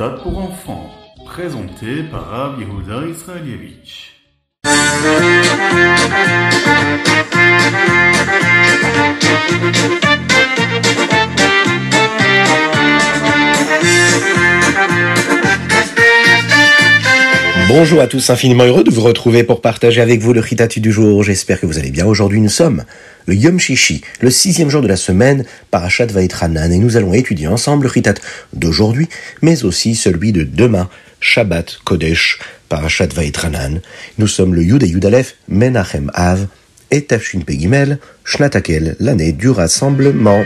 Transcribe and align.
Ritat 0.00 0.22
pour 0.22 0.38
enfants, 0.38 0.90
présenté 1.26 2.04
par 2.04 2.28
Rav 2.30 2.60
Yehuda 2.60 3.08
Israelievich. 3.08 4.14
Bonjour 17.68 18.00
à 18.00 18.06
tous, 18.06 18.30
infiniment 18.30 18.64
heureux 18.64 18.82
de 18.82 18.90
vous 18.90 19.02
retrouver 19.02 19.44
pour 19.44 19.60
partager 19.60 20.00
avec 20.00 20.20
vous 20.20 20.32
le 20.32 20.40
Ritatu 20.40 20.80
du 20.80 20.90
jour. 20.90 21.22
J'espère 21.22 21.60
que 21.60 21.66
vous 21.66 21.78
allez 21.78 21.90
bien. 21.90 22.06
Aujourd'hui, 22.06 22.40
nous 22.40 22.48
sommes 22.48 22.82
le 23.26 23.34
Yom 23.34 23.60
Shishi, 23.60 24.00
le 24.22 24.30
sixième 24.30 24.70
jour 24.70 24.80
de 24.80 24.88
la 24.88 24.96
semaine, 24.96 25.44
Parashat 25.70 26.06
Vaetranan, 26.06 26.72
et 26.72 26.78
nous 26.78 26.96
allons 26.96 27.12
étudier 27.12 27.46
ensemble 27.46 27.82
le 27.82 27.90
Ritat 27.90 28.14
d'aujourd'hui, 28.54 29.06
mais 29.42 29.64
aussi 29.64 29.94
celui 29.94 30.32
de 30.32 30.44
demain, 30.44 30.88
Shabbat 31.20 31.80
Kodesh, 31.84 32.38
Parashat 32.70 33.08
Vaetranan. 33.14 33.82
Nous 34.16 34.28
sommes 34.28 34.54
le 34.54 34.62
Yud 34.62 34.82
et 34.82 34.88
Yudalef, 34.88 35.34
Menachem 35.48 36.10
Av, 36.14 36.46
et 36.90 37.02
Tafshin 37.02 37.40
Pegimel, 37.40 37.98
Shnatakel, 38.24 38.96
l'année 38.98 39.32
du 39.32 39.50
rassemblement. 39.50 40.42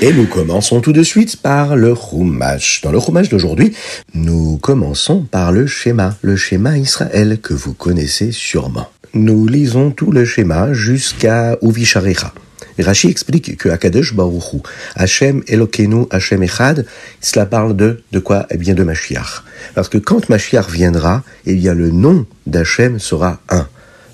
Et 0.00 0.12
nous 0.12 0.26
commençons 0.26 0.80
tout 0.80 0.92
de 0.92 1.02
suite 1.02 1.42
par 1.42 1.74
le 1.74 1.94
Chumash. 1.94 2.82
Dans 2.82 2.92
le 2.92 3.00
Chumash 3.00 3.28
d'aujourd'hui, 3.28 3.74
nous 4.14 4.56
commençons 4.58 5.22
par 5.22 5.50
le 5.50 5.66
schéma, 5.66 6.16
le 6.22 6.36
schéma 6.36 6.78
Israël 6.78 7.38
que 7.42 7.52
vous 7.52 7.74
connaissez 7.74 8.30
sûrement. 8.30 8.88
Nous 9.14 9.46
lisons 9.46 9.90
tout 9.90 10.12
le 10.12 10.24
schéma 10.24 10.72
jusqu'à 10.72 11.56
Uvisharecha. 11.62 12.32
Rashi 12.78 13.08
explique 13.08 13.56
que 13.56 13.68
Akadosh 13.68 14.14
Baruchu, 14.14 14.58
Hashem 14.94 15.42
Elokeinu, 15.48 16.06
Hashem 16.10 16.42
Echad, 16.42 16.86
cela 17.20 17.46
parle 17.46 17.74
de, 17.74 18.02
de 18.12 18.18
quoi? 18.20 18.46
Eh 18.50 18.56
bien 18.56 18.74
de 18.74 18.84
Mashiach. 18.84 19.42
Parce 19.74 19.88
que 19.88 19.98
quand 19.98 20.28
Mashiach 20.28 20.70
viendra, 20.70 21.24
eh 21.46 21.54
bien 21.54 21.74
le 21.74 21.90
nom 21.90 22.24
d'Hachem 22.46 22.98
sera 22.98 23.40
un. 23.48 23.66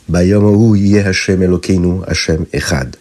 Bayom 0.09 0.75
Hashem 1.05 1.43
Elokeinu, 1.43 2.01
Hashem 2.07 2.47
Echad. 2.53 2.97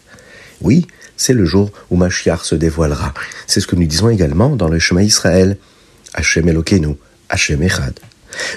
Oui, 0.60 0.86
c'est 1.16 1.32
le 1.32 1.44
jour 1.44 1.70
où 1.90 1.96
Mashiach 1.96 2.44
se 2.44 2.54
dévoilera. 2.54 3.14
C'est 3.46 3.60
ce 3.60 3.66
que 3.66 3.76
nous 3.76 3.86
disons 3.86 4.08
également 4.08 4.56
dans 4.56 4.68
le 4.68 4.78
chemin 4.78 5.02
Israël. 5.02 5.56
Hashem 6.14 6.48
Elokeinu, 6.48 6.96
Hashem 7.28 7.62
Echad. 7.62 7.98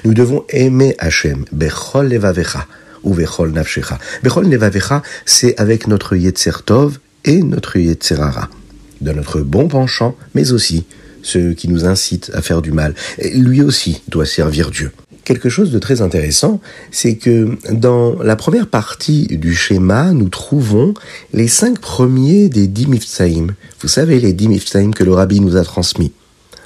Nous 0.06 0.14
devons 0.14 0.46
aimer 0.50 0.96
Hashem, 1.00 1.46
Bechol 1.52 2.10
Levavecha, 2.10 2.68
ou 3.04 3.14
Bechol 3.14 3.52
Nafshecha. 3.52 4.00
Bechol 4.24 4.50
Levavecha, 4.50 5.04
c'est 5.26 5.60
avec 5.60 5.88
notre 5.88 6.16
Yetzer 6.16 6.64
Tov 6.66 7.00
et 7.26 7.42
notre 7.44 7.78
Yetzerara. 7.78 8.50
De 9.02 9.12
notre 9.12 9.42
bon 9.42 9.68
penchant, 9.68 10.16
mais 10.34 10.52
aussi 10.52 10.86
ceux 11.22 11.54
qui 11.54 11.68
nous 11.68 11.86
incitent 11.86 12.32
à 12.34 12.42
faire 12.42 12.62
du 12.62 12.72
mal. 12.72 12.96
Lui 13.34 13.62
aussi 13.62 14.02
doit 14.08 14.26
servir 14.26 14.72
Dieu 14.72 14.92
quelque 15.28 15.50
chose 15.50 15.72
de 15.72 15.80
très 15.80 16.02
intéressant, 16.02 16.62
c'est 16.90 17.18
que 17.18 17.58
dans 17.70 18.18
la 18.24 18.38
première 18.38 18.68
partie 18.68 19.28
du 19.28 19.54
schéma, 19.54 20.14
nous 20.14 20.30
trouvons 20.30 20.94
les 21.34 21.50
cinq 21.50 21.80
premiers 21.80 22.48
des 22.48 22.68
dix 22.68 22.88
mifsaïm. 22.88 23.54
Vous 23.82 23.90
savez, 23.90 24.22
les 24.22 24.32
dix 24.32 24.48
mifsaïm 24.48 24.96
que 24.96 25.04
le 25.04 25.14
rabbi 25.14 25.42
nous 25.42 25.58
a 25.58 25.66
transmis. 25.66 26.14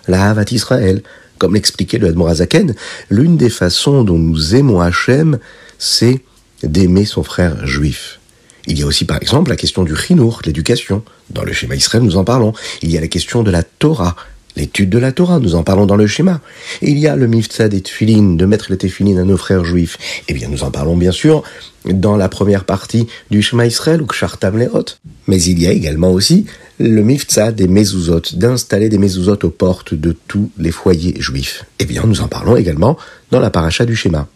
La 0.08 0.30
Havat 0.30 0.46
Israël, 0.52 1.02
comme 1.40 1.56
l'expliquait 1.56 1.98
le 1.98 2.10
Admorazaken, 2.10 2.76
l'une 3.10 3.36
des 3.36 3.50
façons 3.50 4.04
dont 4.04 4.20
nous 4.20 4.54
aimons 4.54 4.80
Hachem, 4.80 5.40
c'est 5.80 6.20
d'aimer 6.62 7.06
son 7.06 7.24
frère 7.24 7.66
juif. 7.66 8.20
Il 8.68 8.78
y 8.78 8.84
a 8.84 8.86
aussi 8.86 9.06
par 9.06 9.18
exemple 9.20 9.50
la 9.50 9.56
question 9.56 9.84
du 9.84 9.96
chinour, 9.96 10.44
l'éducation. 10.46 11.04
Dans 11.32 11.44
le 11.44 11.52
schéma 11.52 11.74
Israël, 11.76 12.04
nous 12.04 12.18
en 12.18 12.24
parlons. 12.24 12.54
Il 12.84 12.92
y 12.92 12.98
a 12.98 13.02
la 13.02 13.08
question 13.08 13.42
de 13.42 13.50
la 13.50 13.64
Torah, 13.64 14.16
l'étude 14.56 14.90
de 14.90 14.98
la 14.98 15.12
Torah, 15.12 15.40
nous 15.40 15.56
en 15.56 15.64
parlons 15.64 15.86
dans 15.86 15.96
le 15.96 16.08
schéma. 16.08 16.42
Il 16.82 16.98
y 16.98 17.08
a 17.08 17.16
le 17.16 17.28
mifta 17.28 17.70
des 17.70 17.82
tefilines, 17.82 18.38
de 18.38 18.46
mettre 18.46 18.68
les 18.70 18.78
tefilines 18.78 19.20
à 19.20 19.24
nos 19.24 19.38
frères 19.38 19.66
juifs. 19.66 19.98
Eh 20.28 20.34
bien, 20.34 20.50
nous 20.50 20.64
en 20.64 20.72
parlons 20.72 20.98
bien 20.98 21.12
sûr 21.12 21.44
dans 21.86 22.16
la 22.16 22.30
première 22.30 22.66
partie 22.66 23.08
du 23.32 23.42
schéma 23.42 23.66
Israël, 23.66 24.02
ou 24.02 24.06
Kshartam 24.06 24.58
Lerot. 24.58 24.86
Mais 25.28 25.42
il 25.42 25.60
y 25.62 25.68
a 25.68 25.72
également 25.72 26.12
aussi 26.12 26.46
le 26.80 27.02
mifta 27.02 27.52
des 27.52 27.68
mezuzot, 27.68 28.22
d'installer 28.34 28.90
des 28.90 28.98
mezuzot 28.98 29.40
aux 29.44 29.50
portes 29.50 29.94
de 29.94 30.16
tous 30.28 30.50
les 30.58 30.72
foyers 30.72 31.16
juifs. 31.20 31.66
Eh 31.80 31.86
bien, 31.86 32.04
nous 32.06 32.22
en 32.22 32.28
parlons 32.28 32.56
également 32.56 32.98
dans 33.32 33.40
la 33.40 33.50
paracha 33.50 33.86
du 33.86 33.96
schéma. 33.96 34.28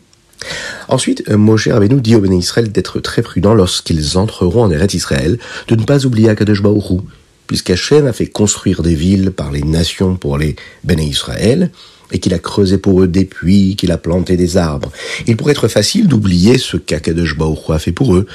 Ensuite, 0.88 1.28
Moshe 1.30 1.68
Rabbeinu 1.68 2.02
dit 2.02 2.16
aux 2.16 2.22
béné 2.22 2.38
Israël 2.38 2.72
d'être 2.72 3.00
très 3.00 3.22
prudents 3.22 3.56
lorsqu'ils 3.56 4.18
entreront 4.18 4.64
en 4.64 4.72
Eretz 4.72 4.94
Israël, 4.94 5.40
de 5.68 5.76
ne 5.76 5.84
pas 5.84 6.06
oublier 6.06 6.30
Akadosh 6.30 6.62
Baruch 6.62 7.02
puisqu'Hachem 7.48 8.08
a 8.08 8.14
fait 8.14 8.28
construire 8.28 8.82
des 8.82 8.96
villes 8.96 9.32
par 9.32 9.52
les 9.52 9.64
nations 9.64 10.16
pour 10.16 10.38
les 10.38 10.56
Béné 10.84 11.06
Israël, 11.06 11.72
et 12.12 12.20
qu'il 12.20 12.34
a 12.34 12.40
creusé 12.40 12.78
pour 12.78 13.02
eux 13.02 13.08
des 13.08 13.26
puits, 13.26 13.76
qu'il 13.76 13.92
a 13.92 13.98
planté 13.98 14.38
des 14.38 14.58
arbres. 14.58 14.92
Il 15.28 15.38
pourrait 15.38 15.54
être 15.54 15.68
facile 15.68 16.08
d'oublier 16.08 16.58
ce 16.58 16.78
qu'Akadosh 16.78 17.36
a 17.70 17.80
fait 17.80 17.92
pour 17.92 18.16
eux. 18.16 18.28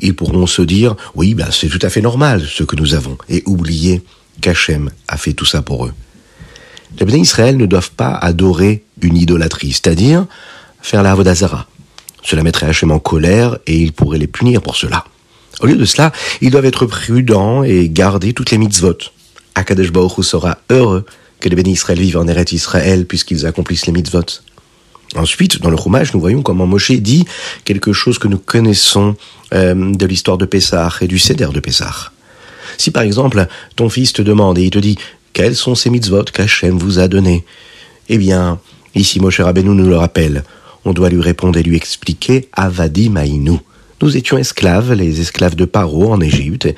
Ils 0.00 0.14
pourront 0.14 0.46
se 0.46 0.62
dire, 0.62 0.94
oui, 1.14 1.34
ben, 1.34 1.48
c'est 1.50 1.68
tout 1.68 1.78
à 1.82 1.88
fait 1.88 2.02
normal 2.02 2.44
ce 2.46 2.64
que 2.64 2.76
nous 2.76 2.94
avons, 2.94 3.16
et 3.28 3.42
oublier 3.46 4.02
qu'Hachem 4.40 4.90
a 5.08 5.16
fait 5.16 5.32
tout 5.32 5.46
ça 5.46 5.62
pour 5.62 5.86
eux. 5.86 5.92
Les 6.98 7.06
Béné 7.06 7.18
Israël 7.18 7.56
ne 7.56 7.66
doivent 7.66 7.92
pas 7.92 8.14
adorer 8.14 8.84
une 9.00 9.16
idolâtrie, 9.16 9.72
c'est-à-dire 9.72 10.26
faire 10.80 11.02
la 11.02 11.12
Avodazara. 11.12 11.66
Cela 12.22 12.42
mettrait 12.42 12.66
Hachem 12.66 12.90
en 12.90 12.98
colère 12.98 13.58
et 13.66 13.76
il 13.76 13.92
pourrait 13.92 14.18
les 14.18 14.26
punir 14.26 14.62
pour 14.62 14.76
cela. 14.76 15.04
Au 15.64 15.66
lieu 15.66 15.76
de 15.76 15.86
cela, 15.86 16.12
ils 16.42 16.50
doivent 16.50 16.66
être 16.66 16.84
prudents 16.84 17.62
et 17.62 17.88
garder 17.88 18.34
toutes 18.34 18.50
les 18.50 18.58
mitzvot. 18.58 18.98
Akadosh 19.54 19.92
Baruch 19.92 20.22
sera 20.22 20.58
heureux 20.68 21.06
que 21.40 21.48
les 21.48 21.56
bénis 21.56 21.72
Israël 21.72 21.98
vivent 21.98 22.18
en 22.18 22.28
Eretz 22.28 22.52
Israël 22.52 23.06
puisqu'ils 23.06 23.46
accomplissent 23.46 23.86
les 23.86 23.94
mitzvot. 23.94 24.26
Ensuite, 25.16 25.62
dans 25.62 25.70
le 25.70 25.78
Chumash, 25.78 26.12
nous 26.12 26.20
voyons 26.20 26.42
comment 26.42 26.66
Moshe 26.66 26.92
dit 26.92 27.24
quelque 27.64 27.94
chose 27.94 28.18
que 28.18 28.28
nous 28.28 28.36
connaissons 28.36 29.16
euh, 29.54 29.94
de 29.94 30.04
l'histoire 30.04 30.36
de 30.36 30.44
Pessah 30.44 30.92
et 31.00 31.06
du 31.06 31.18
Seder 31.18 31.48
de 31.54 31.60
Pessah. 31.60 32.12
Si 32.76 32.90
par 32.90 33.02
exemple, 33.02 33.46
ton 33.74 33.88
fils 33.88 34.12
te 34.12 34.20
demande 34.20 34.58
et 34.58 34.64
il 34.64 34.70
te 34.70 34.78
dit 34.78 34.98
quels 35.32 35.56
sont 35.56 35.74
ces 35.74 35.88
mitzvot 35.88 36.24
qu'Hachem 36.24 36.76
vous 36.76 36.98
a 36.98 37.08
donnés, 37.08 37.42
eh 38.10 38.18
bien, 38.18 38.60
ici 38.94 39.18
Moshe 39.18 39.40
Rabbeinu 39.40 39.70
nous 39.70 39.88
le 39.88 39.96
rappelle. 39.96 40.44
On 40.84 40.92
doit 40.92 41.08
lui 41.08 41.22
répondre 41.22 41.58
et 41.58 41.62
lui 41.62 41.76
expliquer 41.76 42.50
Avadi 42.52 43.08
Maïnou. 43.08 43.62
Nous 44.02 44.16
étions 44.16 44.38
esclaves, 44.38 44.92
les 44.92 45.20
esclaves 45.20 45.54
de 45.54 45.64
Paro 45.64 46.12
en 46.12 46.20
Égypte, 46.20 46.68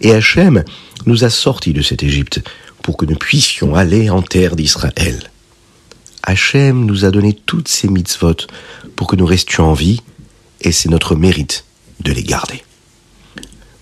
et 0.00 0.12
Hachem 0.12 0.64
nous 1.06 1.24
a 1.24 1.30
sortis 1.30 1.72
de 1.72 1.82
cette 1.82 2.02
Égypte 2.02 2.40
pour 2.82 2.96
que 2.96 3.06
nous 3.06 3.16
puissions 3.16 3.74
aller 3.74 4.10
en 4.10 4.22
terre 4.22 4.56
d'Israël. 4.56 5.30
Hachem 6.22 6.84
nous 6.84 7.04
a 7.04 7.10
donné 7.10 7.32
toutes 7.32 7.68
ces 7.68 7.88
mitzvot 7.88 8.46
pour 8.94 9.06
que 9.06 9.16
nous 9.16 9.26
restions 9.26 9.70
en 9.70 9.72
vie, 9.72 10.02
et 10.60 10.72
c'est 10.72 10.88
notre 10.88 11.14
mérite 11.14 11.64
de 12.00 12.12
les 12.12 12.22
garder. 12.22 12.62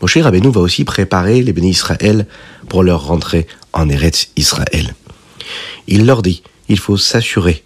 Moshe 0.00 0.18
Rabbeinu 0.18 0.50
va 0.50 0.60
aussi 0.60 0.84
préparer 0.84 1.42
les 1.42 1.52
bénis 1.52 1.70
Israël 1.70 2.26
pour 2.68 2.82
leur 2.82 3.06
rentrée 3.06 3.46
en 3.72 3.88
Eretz 3.88 4.28
Israël. 4.36 4.94
Il 5.86 6.06
leur 6.06 6.22
dit, 6.22 6.42
il 6.68 6.78
faut 6.78 6.96
s'assurer 6.96 7.64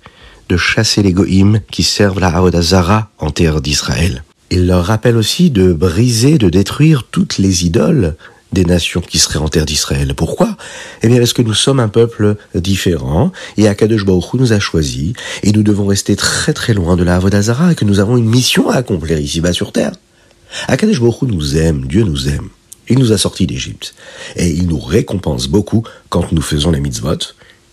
de 0.49 0.57
chasser 0.57 1.03
les 1.03 1.13
goïms 1.13 1.61
qui 1.71 1.83
servent 1.83 2.21
la 2.21 2.29
Avodazara 2.29 3.11
en 3.19 3.31
terre 3.31 3.61
d'Israël. 3.61 4.23
Il 4.51 4.67
leur 4.67 4.85
rappelle 4.85 5.17
aussi 5.17 5.51
de 5.51 5.73
briser, 5.73 6.39
de 6.39 6.49
détruire 6.49 7.05
toutes 7.11 7.39
les 7.39 7.67
idoles 7.67 8.17
des 8.53 8.65
nations 8.65 9.03
qui 9.03 9.19
seraient 9.19 9.39
en 9.39 9.49
terre 9.49 9.67
d'Israël. 9.67 10.15
Pourquoi? 10.15 10.57
Eh 11.03 11.09
bien 11.09 11.19
parce 11.19 11.35
que 11.35 11.43
nous 11.43 11.55
sommes 11.55 11.81
un 11.81 11.89
peuple 11.89 12.37
différent 12.55 13.31
et 13.59 13.69
Akadosh 13.69 14.07
Baruch 14.07 14.33
nous 14.35 14.55
a 14.55 14.59
choisis 14.59 15.13
et 15.43 15.53
nous 15.53 15.63
devons 15.63 15.87
rester 15.87 16.17
très 16.17 16.55
très 16.55 16.73
loin 16.73 16.97
de 16.97 17.05
la 17.05 17.17
Avodazara 17.17 17.73
et 17.73 17.75
que 17.75 17.85
nous 17.85 18.01
avons 18.01 18.17
une 18.17 18.29
mission 18.29 18.71
à 18.71 18.77
accomplir 18.77 19.19
ici-bas 19.19 19.53
sur 19.53 19.73
terre. 19.73 19.93
Akadosh 20.67 21.01
Baruch 21.01 21.23
nous 21.23 21.59
aime, 21.59 21.87
Dieu 21.87 22.05
nous 22.05 22.29
aime. 22.29 22.49
Il 22.89 22.99
nous 22.99 23.13
a 23.13 23.19
sortis 23.19 23.47
d'Égypte 23.47 23.95
et 24.37 24.49
il 24.49 24.67
nous 24.67 24.79
récompense 24.79 25.47
beaucoup 25.47 25.83
quand 26.09 26.33
nous 26.33 26.41
faisons 26.41 26.71
les 26.71 26.81
mitzvot 26.81 27.19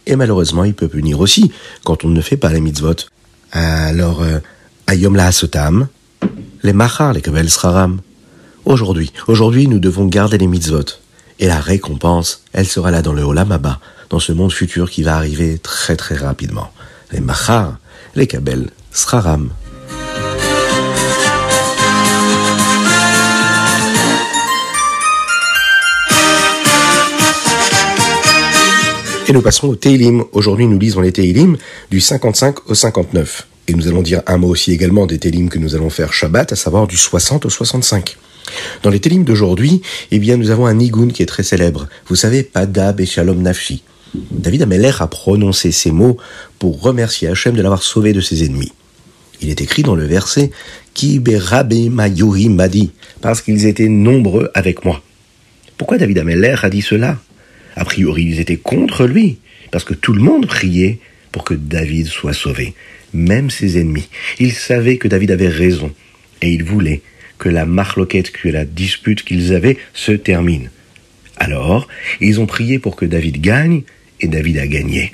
et 0.08 0.16
malheureusement 0.16 0.64
il 0.64 0.74
peut 0.74 0.88
punir 0.88 1.20
aussi 1.20 1.52
quand 1.84 2.04
on 2.04 2.10
ne 2.10 2.22
fait 2.22 2.38
pas 2.38 2.52
les 2.52 2.62
mitzvot. 2.62 2.96
Alors, 3.52 4.22
euh, 4.22 4.40
Ayom 4.88 5.16
la 5.16 5.28
Hasotam, 5.28 5.88
les 6.66 6.74
machar, 6.74 7.14
les 7.14 7.22
kabel 7.22 7.50
sraram. 7.50 8.02
Aujourd'hui, 8.66 9.14
aujourd'hui, 9.28 9.68
nous 9.68 9.78
devons 9.78 10.08
garder 10.08 10.40
les 10.40 10.48
mitzvot. 10.48 10.98
Et 11.40 11.48
la 11.48 11.60
récompense, 11.60 12.42
elle 12.54 12.66
sera 12.66 12.90
là 12.90 13.04
dans 13.04 13.14
le 13.14 13.22
Olam 13.22 13.56
dans 14.10 14.20
ce 14.20 14.32
monde 14.32 14.52
futur 14.52 14.90
qui 14.90 15.04
va 15.04 15.16
arriver 15.16 15.60
très 15.60 15.96
très 15.96 16.16
rapidement. 16.16 16.72
Les 17.12 17.20
machar, 17.20 17.78
les 18.16 18.26
kabel 18.26 18.72
sraram. 18.92 19.50
Et 29.28 29.34
nous 29.34 29.42
passons 29.42 29.68
au 29.68 29.76
Teilim. 29.76 30.24
Aujourd'hui, 30.32 30.66
nous 30.66 30.80
lisons 30.80 31.02
les 31.02 31.12
Teilim 31.12 31.58
du 31.92 32.02
55 32.02 32.70
au 32.70 32.74
59. 32.74 33.48
Et 33.68 33.74
nous 33.74 33.88
allons 33.88 34.02
dire 34.02 34.22
un 34.28 34.38
mot 34.38 34.50
aussi 34.50 34.72
également 34.72 35.06
des 35.08 35.18
télim 35.18 35.50
que 35.50 35.60
nous 35.60 35.76
allons 35.76 35.90
faire 35.90 36.14
Shabbat, 36.14 36.54
à 36.54 36.56
savoir 36.56 36.88
du 36.88 36.98
60 36.98 37.46
au 37.46 37.50
65. 37.50 38.18
Dans 38.84 38.92
les 38.92 39.00
télims 39.00 39.24
d'aujourd'hui, 39.24 39.82
eh 40.12 40.20
bien, 40.20 40.38
nous 40.38 40.52
avons 40.52 40.68
un 40.68 40.76
nigun 40.76 41.08
qui 41.08 41.24
est 41.24 41.28
très 41.28 41.44
célèbre. 41.44 41.88
Vous 42.08 42.16
savez, 42.16 42.44
Padab 42.44 43.00
et 43.00 43.06
Shalom 43.06 43.42
Nafshi. 43.42 43.84
David 44.32 44.62
Ameler 44.62 44.92
a 45.00 45.08
prononcé 45.08 45.72
ces 45.72 45.92
mots 45.92 46.18
pour 46.60 46.82
remercier 46.82 47.28
Hachem 47.28 47.56
de 47.56 47.62
l'avoir 47.62 47.84
sauvé 47.84 48.14
de 48.14 48.22
ses 48.22 48.46
ennemis. 48.46 48.72
Il 49.42 49.50
est 49.50 49.62
écrit 49.62 49.84
dans 49.84 49.96
le 49.96 50.06
verset 50.06 50.52
Ki 50.94 51.20
madi, 51.20 52.92
parce 53.22 53.42
qu'ils 53.42 53.66
étaient 53.66 53.90
nombreux 53.90 54.50
avec 54.54 54.86
moi. 54.86 55.02
Pourquoi 55.78 55.98
David 55.98 56.20
Ameller 56.20 56.56
a 56.62 56.70
dit 56.70 56.82
cela? 56.82 57.18
A 57.76 57.84
priori, 57.84 58.24
ils 58.24 58.40
étaient 58.40 58.58
contre 58.58 59.06
lui, 59.06 59.40
parce 59.72 59.84
que 59.84 59.94
tout 59.94 60.14
le 60.14 60.22
monde 60.22 60.48
priait 60.48 61.00
pour 61.34 61.44
que 61.44 61.54
David 61.54 62.08
soit 62.08 62.32
sauvé, 62.32 62.76
même 63.16 63.50
ses 63.50 63.80
ennemis. 63.80 64.10
Ils 64.40 64.54
savaient 64.54 64.98
que 64.98 65.08
David 65.08 65.32
avait 65.32 65.50
raison, 65.50 65.92
et 66.42 66.52
ils 66.52 66.64
voulaient 66.64 67.02
que 67.38 67.50
la 67.50 67.66
marloquette, 67.66 68.32
que 68.32 68.50
la 68.50 68.66
dispute 68.66 69.24
qu'ils 69.24 69.54
avaient 69.54 69.78
se 69.94 70.12
termine. 70.12 70.70
Alors, 71.38 71.88
ils 72.22 72.40
ont 72.40 72.46
prié 72.46 72.80
pour 72.80 72.96
que 72.96 73.06
David 73.06 73.42
gagne, 73.42 73.82
et 74.22 74.28
David 74.28 74.58
a 74.60 74.68
gagné. 74.68 75.14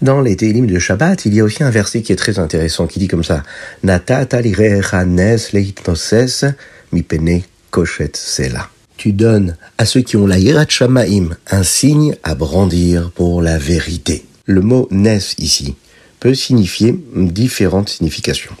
Dans 0.00 0.20
les 0.20 0.36
Télim 0.36 0.66
de 0.66 0.78
Shabbat, 0.78 1.26
il 1.26 1.34
y 1.34 1.40
a 1.40 1.44
aussi 1.44 1.64
un 1.64 1.70
verset 1.70 2.02
qui 2.02 2.12
est 2.12 2.16
très 2.16 2.38
intéressant 2.38 2.86
qui 2.86 3.00
dit 3.00 3.08
comme 3.08 3.24
ça. 3.24 3.42
Tu 8.96 9.12
donnes 9.12 9.56
à 9.76 9.84
ceux 9.84 10.00
qui 10.02 10.16
ont 10.16 10.26
la 10.26 10.38
Yirat 10.38 10.66
Shamaim 10.68 11.30
un 11.50 11.62
signe 11.62 12.14
à 12.22 12.34
brandir 12.34 13.10
pour 13.12 13.42
la 13.42 13.58
vérité. 13.58 14.24
Le 14.46 14.60
mot 14.60 14.88
nes 14.90 15.34
ici 15.38 15.74
peut 16.20 16.34
signifier 16.34 16.94
différentes 17.14 17.88
significations. 17.88 18.54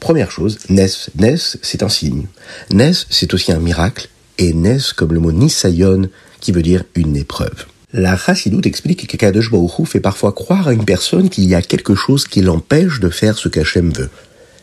Première 0.00 0.30
chose, 0.30 0.58
nes, 0.68 0.88
nes, 1.16 1.56
c'est 1.62 1.82
un 1.82 1.88
signe. 1.88 2.26
Nes, 2.72 3.06
c'est 3.08 3.34
aussi 3.34 3.52
un 3.52 3.60
miracle, 3.60 4.08
et 4.38 4.52
nes 4.52 4.92
comme 4.96 5.12
le 5.12 5.20
mot 5.20 5.32
nisayon, 5.32 6.08
qui 6.40 6.52
veut 6.52 6.62
dire 6.62 6.84
une 6.94 7.16
épreuve. 7.16 7.66
La 7.92 8.16
Chassidoute 8.16 8.66
explique 8.66 9.06
que 9.06 9.16
Kadosh 9.16 9.50
fait 9.84 10.00
parfois 10.00 10.32
croire 10.32 10.68
à 10.68 10.72
une 10.72 10.84
personne 10.84 11.28
qu'il 11.28 11.44
y 11.44 11.54
a 11.54 11.62
quelque 11.62 11.94
chose 11.94 12.26
qui 12.26 12.40
l'empêche 12.40 13.00
de 13.00 13.10
faire 13.10 13.36
ce 13.36 13.48
qu'Hachem 13.48 13.92
veut. 13.92 14.08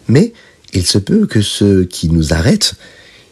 Mais 0.08 0.34
il 0.74 0.86
se 0.86 0.98
peut 0.98 1.28
que 1.28 1.42
ce 1.42 1.84
qui 1.84 2.10
nous 2.10 2.34
arrête 2.34 2.74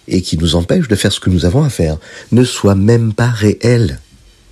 et 0.08 0.22
qui 0.22 0.38
nous 0.38 0.56
empêche 0.56 0.88
de 0.88 0.96
faire 0.96 1.12
ce 1.12 1.20
que 1.20 1.30
nous 1.30 1.46
avons 1.46 1.64
à 1.64 1.70
faire 1.70 1.98
ne 2.32 2.44
soit 2.44 2.76
même 2.76 3.14
pas 3.14 3.30
réel. 3.30 4.00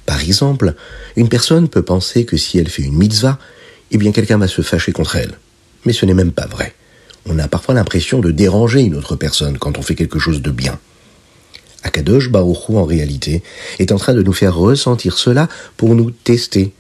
Par 0.06 0.20
exemple, 0.22 0.74
une 1.16 1.30
personne 1.30 1.70
peut 1.70 1.84
penser 1.84 2.26
que 2.26 2.38
si 2.38 2.58
elle 2.58 2.70
fait 2.70 2.84
une 2.84 2.98
mitzvah, 2.98 3.40
eh 3.96 3.98
bien 3.98 4.12
quelqu'un 4.12 4.38
va 4.38 4.50
se 4.50 4.62
fâcher 4.62 4.92
contre 4.92 5.16
elle. 5.16 5.38
Mais 5.86 5.94
ce 5.94 6.06
n'est 6.06 6.14
même 6.14 6.34
pas 6.34 6.48
vrai. 6.48 6.74
On 7.28 7.40
a 7.40 7.48
parfois 7.48 7.74
l'impression 7.76 8.20
de 8.20 8.30
déranger 8.30 8.82
une 8.82 8.96
autre 8.96 9.16
personne 9.16 9.58
quand 9.58 9.78
on 9.78 9.82
fait 9.82 9.96
quelque 9.96 10.20
chose 10.20 10.42
de 10.42 10.52
bien. 10.52 10.78
Akadosh 11.82 12.30
Baruchou, 12.30 12.78
en 12.78 12.84
réalité, 12.84 13.42
est 13.80 13.94
en 13.94 13.98
train 13.98 14.14
de 14.14 14.22
nous 14.22 14.34
faire 14.34 14.54
ressentir 14.54 15.18
cela 15.18 15.48
pour 15.78 15.96
nous 15.96 16.12
tester, 16.12 16.74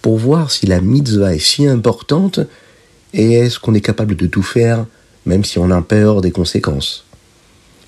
pour 0.00 0.16
voir 0.16 0.50
si 0.50 0.66
la 0.66 0.80
mitzvah 0.80 1.34
est 1.34 1.40
si 1.40 1.66
importante 1.66 2.40
et 3.12 3.34
est-ce 3.34 3.58
qu'on 3.58 3.74
est 3.74 3.82
capable 3.82 4.16
de 4.16 4.26
tout 4.26 4.42
faire, 4.42 4.86
même 5.26 5.44
si 5.44 5.58
on 5.58 5.70
a 5.70 5.82
peur 5.82 6.22
des 6.22 6.30
conséquences. 6.30 7.04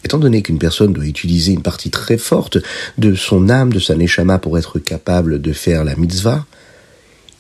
Étant 0.05 0.19
donné 0.19 0.43
qu'une 0.43 0.59
personne 0.59 0.93
doit 0.93 1.07
utiliser 1.07 1.53
une 1.53 1.63
partie 1.63 1.89
très 1.89 2.19
forte 2.19 2.59
de 2.99 3.15
son 3.15 3.49
âme, 3.49 3.73
de 3.73 3.79
sa 3.79 3.95
neshama 3.95 4.39
pour 4.39 4.59
être 4.59 4.79
capable 4.79 5.41
de 5.41 5.53
faire 5.55 5.85
la 5.85 5.97
mitzvah, 5.97 6.45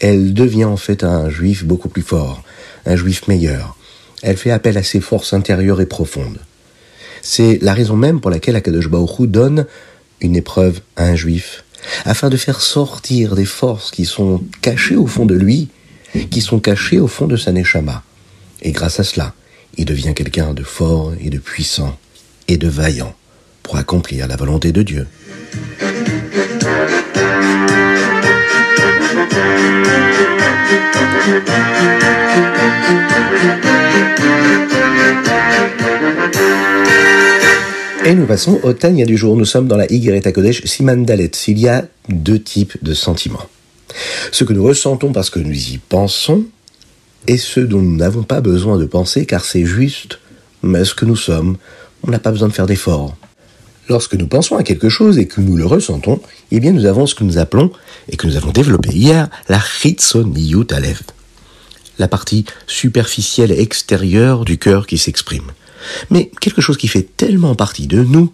elle 0.00 0.34
devient 0.34 0.64
en 0.64 0.76
fait 0.76 1.04
un 1.04 1.30
juif 1.30 1.64
beaucoup 1.64 1.88
plus 1.88 2.02
fort, 2.02 2.42
un 2.86 2.96
juif 2.96 3.28
meilleur. 3.28 3.76
Elle 4.22 4.36
fait 4.36 4.50
appel 4.50 4.76
à 4.78 4.82
ses 4.82 5.00
forces 5.00 5.32
intérieures 5.32 5.80
et 5.80 5.86
profondes. 5.86 6.38
C'est 7.22 7.58
la 7.62 7.74
raison 7.74 7.96
même 7.96 8.20
pour 8.20 8.30
laquelle 8.30 8.56
Akadosh 8.56 8.88
donne 9.20 9.66
une 10.20 10.36
épreuve 10.36 10.80
à 10.96 11.04
un 11.04 11.16
juif, 11.16 11.64
afin 12.04 12.30
de 12.30 12.36
faire 12.36 12.60
sortir 12.60 13.34
des 13.34 13.44
forces 13.44 13.90
qui 13.90 14.04
sont 14.04 14.42
cachées 14.62 14.96
au 14.96 15.06
fond 15.06 15.26
de 15.26 15.34
lui, 15.34 15.68
qui 16.30 16.40
sont 16.40 16.60
cachées 16.60 17.00
au 17.00 17.08
fond 17.08 17.26
de 17.26 17.36
sa 17.36 17.52
neshama. 17.52 18.02
Et 18.62 18.72
grâce 18.72 19.00
à 19.00 19.04
cela, 19.04 19.34
il 19.76 19.84
devient 19.84 20.14
quelqu'un 20.14 20.54
de 20.54 20.62
fort 20.62 21.12
et 21.20 21.30
de 21.30 21.38
puissant 21.38 21.98
et 22.48 22.56
de 22.56 22.68
vaillant 22.68 23.14
pour 23.62 23.76
accomplir 23.76 24.28
la 24.28 24.36
volonté 24.36 24.72
de 24.72 24.82
Dieu. 24.82 25.06
Et 38.04 38.14
nous 38.14 38.26
passons 38.26 38.60
au 38.62 38.74
Tania 38.74 39.06
du 39.06 39.16
jour. 39.16 39.34
Nous 39.34 39.46
sommes 39.46 39.66
dans 39.66 39.78
la 39.78 39.90
Higreta 39.90 40.32
Kodesh 40.32 40.64
Siman 40.66 41.06
Dalet. 41.06 41.30
Il 41.48 41.58
y 41.58 41.68
a 41.68 41.86
deux 42.10 42.38
types 42.38 42.76
de 42.82 42.92
sentiments. 42.92 43.48
Ce 44.32 44.44
que 44.44 44.52
nous 44.52 44.62
ressentons 44.64 45.12
parce 45.12 45.30
que 45.30 45.38
nous 45.38 45.54
y 45.54 45.78
pensons 45.78 46.44
et 47.26 47.38
ce 47.38 47.60
dont 47.60 47.80
nous 47.80 47.96
n'avons 47.96 48.24
pas 48.24 48.42
besoin 48.42 48.76
de 48.76 48.84
penser 48.84 49.24
car 49.24 49.46
c'est 49.46 49.64
juste 49.64 50.18
ce 50.62 50.94
que 50.94 51.06
nous 51.06 51.16
sommes. 51.16 51.56
On 52.06 52.10
n'a 52.10 52.18
pas 52.18 52.32
besoin 52.32 52.48
de 52.48 52.52
faire 52.52 52.66
d'efforts. 52.66 53.16
Lorsque 53.88 54.14
nous 54.14 54.26
pensons 54.26 54.56
à 54.56 54.62
quelque 54.62 54.90
chose 54.90 55.18
et 55.18 55.26
que 55.26 55.40
nous 55.40 55.56
le 55.56 55.64
ressentons, 55.64 56.20
eh 56.50 56.60
bien 56.60 56.72
nous 56.72 56.84
avons 56.84 57.06
ce 57.06 57.14
que 57.14 57.24
nous 57.24 57.38
appelons 57.38 57.70
et 58.10 58.16
que 58.18 58.26
nous 58.26 58.36
avons 58.36 58.50
développé 58.50 58.90
hier 58.90 59.30
la 59.48 59.60
Chitzoniyut 59.60 60.66
Alev. 60.70 61.00
La 61.98 62.08
partie 62.08 62.44
superficielle 62.66 63.52
et 63.52 63.60
extérieure 63.60 64.44
du 64.44 64.58
cœur 64.58 64.86
qui 64.86 64.98
s'exprime 64.98 65.52
mais 66.10 66.30
quelque 66.40 66.60
chose 66.60 66.76
qui 66.76 66.88
fait 66.88 67.06
tellement 67.16 67.54
partie 67.54 67.86
de 67.86 68.02
nous, 68.02 68.32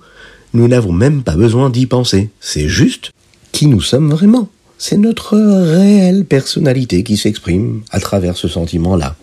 nous 0.54 0.68
n'avons 0.68 0.92
même 0.92 1.22
pas 1.22 1.36
besoin 1.36 1.70
d'y 1.70 1.86
penser. 1.86 2.30
C'est 2.40 2.68
juste 2.68 3.10
qui 3.52 3.66
nous 3.66 3.80
sommes 3.80 4.10
vraiment. 4.10 4.48
C'est 4.78 4.96
notre 4.96 5.36
réelle 5.36 6.24
personnalité 6.24 7.02
qui 7.02 7.16
s'exprime 7.16 7.82
à 7.90 8.00
travers 8.00 8.36
ce 8.36 8.48
sentiment-là. 8.48 9.16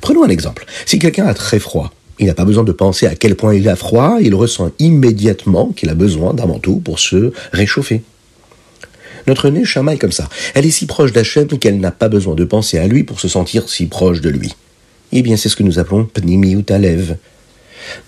Prenons 0.00 0.24
un 0.24 0.28
exemple. 0.28 0.66
Si 0.86 0.98
quelqu'un 0.98 1.26
a 1.26 1.34
très 1.34 1.58
froid, 1.58 1.92
il 2.18 2.26
n'a 2.26 2.34
pas 2.34 2.44
besoin 2.44 2.64
de 2.64 2.72
penser 2.72 3.06
à 3.06 3.14
quel 3.14 3.36
point 3.36 3.54
il 3.54 3.68
a 3.68 3.76
froid, 3.76 4.18
il 4.20 4.34
ressent 4.34 4.70
immédiatement 4.78 5.72
qu'il 5.76 5.90
a 5.90 5.94
besoin 5.94 6.34
d'un 6.34 6.46
manteau 6.46 6.76
pour 6.76 6.98
se 6.98 7.32
réchauffer. 7.52 8.02
Notre 9.28 9.50
nez 9.50 9.62
est 9.62 9.98
comme 9.98 10.10
ça. 10.10 10.28
Elle 10.54 10.64
est 10.64 10.70
si 10.70 10.86
proche 10.86 11.12
d'Hachem 11.12 11.46
qu'elle 11.46 11.78
n'a 11.78 11.90
pas 11.90 12.08
besoin 12.08 12.34
de 12.34 12.44
penser 12.44 12.78
à 12.78 12.86
lui 12.86 13.04
pour 13.04 13.20
se 13.20 13.28
sentir 13.28 13.68
si 13.68 13.84
proche 13.84 14.22
de 14.22 14.30
lui. 14.30 14.54
Eh 15.12 15.20
bien, 15.20 15.36
c'est 15.36 15.50
ce 15.50 15.56
que 15.56 15.62
nous 15.62 15.78
appelons 15.78 16.06
Pnimiut 16.06 16.64
Alev, 16.70 17.16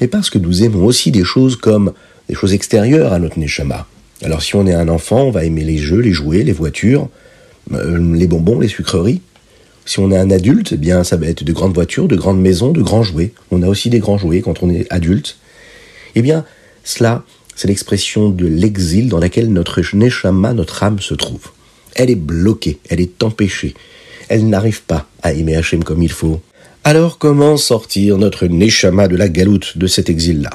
mais 0.00 0.06
parce 0.06 0.30
que 0.30 0.38
nous 0.38 0.64
aimons 0.64 0.84
aussi 0.84 1.10
des 1.10 1.24
choses 1.24 1.56
comme 1.56 1.92
des 2.28 2.34
choses 2.34 2.54
extérieures 2.54 3.12
à 3.12 3.18
notre 3.18 3.38
neshama. 3.38 3.86
Alors 4.22 4.42
si 4.42 4.54
on 4.56 4.66
est 4.66 4.74
un 4.74 4.88
enfant, 4.88 5.24
on 5.24 5.30
va 5.30 5.44
aimer 5.44 5.62
les 5.64 5.76
jeux, 5.76 6.00
les 6.00 6.12
jouets, 6.12 6.42
les 6.42 6.52
voitures, 6.52 7.08
euh, 7.72 8.14
les 8.14 8.26
bonbons, 8.26 8.58
les 8.58 8.68
sucreries. 8.68 9.20
Si 9.84 9.98
on 9.98 10.10
est 10.10 10.18
un 10.18 10.30
adulte, 10.30 10.72
eh 10.72 10.76
bien 10.76 11.04
ça 11.04 11.16
va 11.16 11.26
être 11.26 11.44
de 11.44 11.52
grandes 11.52 11.74
voitures, 11.74 12.08
de 12.08 12.16
grandes 12.16 12.40
maisons, 12.40 12.72
de 12.72 12.82
grands 12.82 13.02
jouets. 13.02 13.32
On 13.50 13.62
a 13.62 13.68
aussi 13.68 13.90
des 13.90 13.98
grands 13.98 14.18
jouets 14.18 14.40
quand 14.40 14.62
on 14.62 14.70
est 14.70 14.86
adulte. 14.90 15.36
Eh 16.14 16.22
bien, 16.22 16.44
cela, 16.84 17.24
c'est 17.60 17.68
l'expression 17.68 18.30
de 18.30 18.46
l'exil 18.46 19.10
dans 19.10 19.18
laquelle 19.18 19.52
notre 19.52 19.82
neshama, 19.94 20.54
notre 20.54 20.82
âme 20.82 20.98
se 20.98 21.12
trouve. 21.12 21.48
Elle 21.94 22.08
est 22.08 22.14
bloquée, 22.14 22.78
elle 22.88 23.02
est 23.02 23.22
empêchée. 23.22 23.74
Elle 24.30 24.48
n'arrive 24.48 24.80
pas 24.84 25.06
à 25.22 25.34
aimer 25.34 25.56
Hachem 25.56 25.84
comme 25.84 26.02
il 26.02 26.10
faut. 26.10 26.40
Alors 26.84 27.18
comment 27.18 27.58
sortir 27.58 28.16
notre 28.16 28.46
Neshama 28.46 29.08
de 29.08 29.16
la 29.16 29.28
galoute 29.28 29.76
de 29.76 29.86
cet 29.86 30.08
exil-là? 30.08 30.48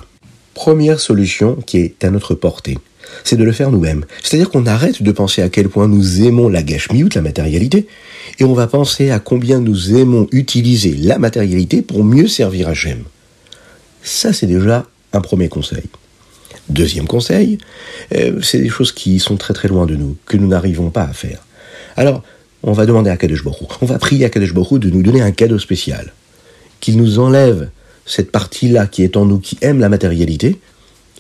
Première 0.55 0.99
solution 0.99 1.57
qui 1.67 1.77
est 1.77 2.03
à 2.03 2.09
notre 2.09 2.33
portée, 2.33 2.79
c'est 3.23 3.37
de 3.37 3.43
le 3.43 3.51
faire 3.51 3.69
nous-mêmes. 3.69 4.05
C'est-à-dire 4.23 4.49
qu'on 4.49 4.65
arrête 4.65 5.03
de 5.03 5.11
penser 5.11 5.43
à 5.43 5.49
quel 5.49 5.69
point 5.69 5.87
nous 5.87 6.23
aimons 6.23 6.49
la 6.49 6.63
gashmiut, 6.63 7.09
la 7.13 7.21
matérialité, 7.21 7.85
et 8.39 8.45
on 8.45 8.55
va 8.55 8.65
penser 8.65 9.11
à 9.11 9.19
combien 9.19 9.59
nous 9.59 9.95
aimons 9.95 10.27
utiliser 10.31 10.95
la 10.95 11.19
matérialité 11.19 11.83
pour 11.83 12.03
mieux 12.03 12.27
servir 12.27 12.67
Hachem. 12.67 13.03
Ça, 14.01 14.33
c'est 14.33 14.47
déjà 14.47 14.87
un 15.13 15.21
premier 15.21 15.49
conseil. 15.49 15.83
Deuxième 16.69 17.07
conseil, 17.07 17.59
euh, 18.15 18.41
c'est 18.41 18.59
des 18.59 18.69
choses 18.69 18.91
qui 18.91 19.19
sont 19.19 19.37
très 19.37 19.53
très 19.53 19.67
loin 19.67 19.85
de 19.85 19.95
nous, 19.95 20.17
que 20.25 20.37
nous 20.37 20.47
n'arrivons 20.47 20.89
pas 20.89 21.03
à 21.03 21.13
faire. 21.13 21.45
Alors, 21.95 22.23
on 22.63 22.73
va 22.73 22.85
demander 22.85 23.11
à 23.11 23.17
Kadesh 23.17 23.43
Borou, 23.43 23.67
on 23.81 23.85
va 23.85 23.99
prier 23.99 24.25
à 24.25 24.29
Kadesh 24.29 24.53
Borou 24.53 24.79
de 24.79 24.89
nous 24.89 25.03
donner 25.03 25.21
un 25.21 25.31
cadeau 25.31 25.59
spécial, 25.59 26.13
qu'il 26.79 26.97
nous 26.97 27.19
enlève 27.19 27.69
cette 28.05 28.31
partie-là 28.31 28.87
qui 28.87 29.03
est 29.03 29.17
en 29.17 29.25
nous, 29.25 29.39
qui 29.39 29.57
aime 29.61 29.79
la 29.79 29.89
matérialité, 29.89 30.59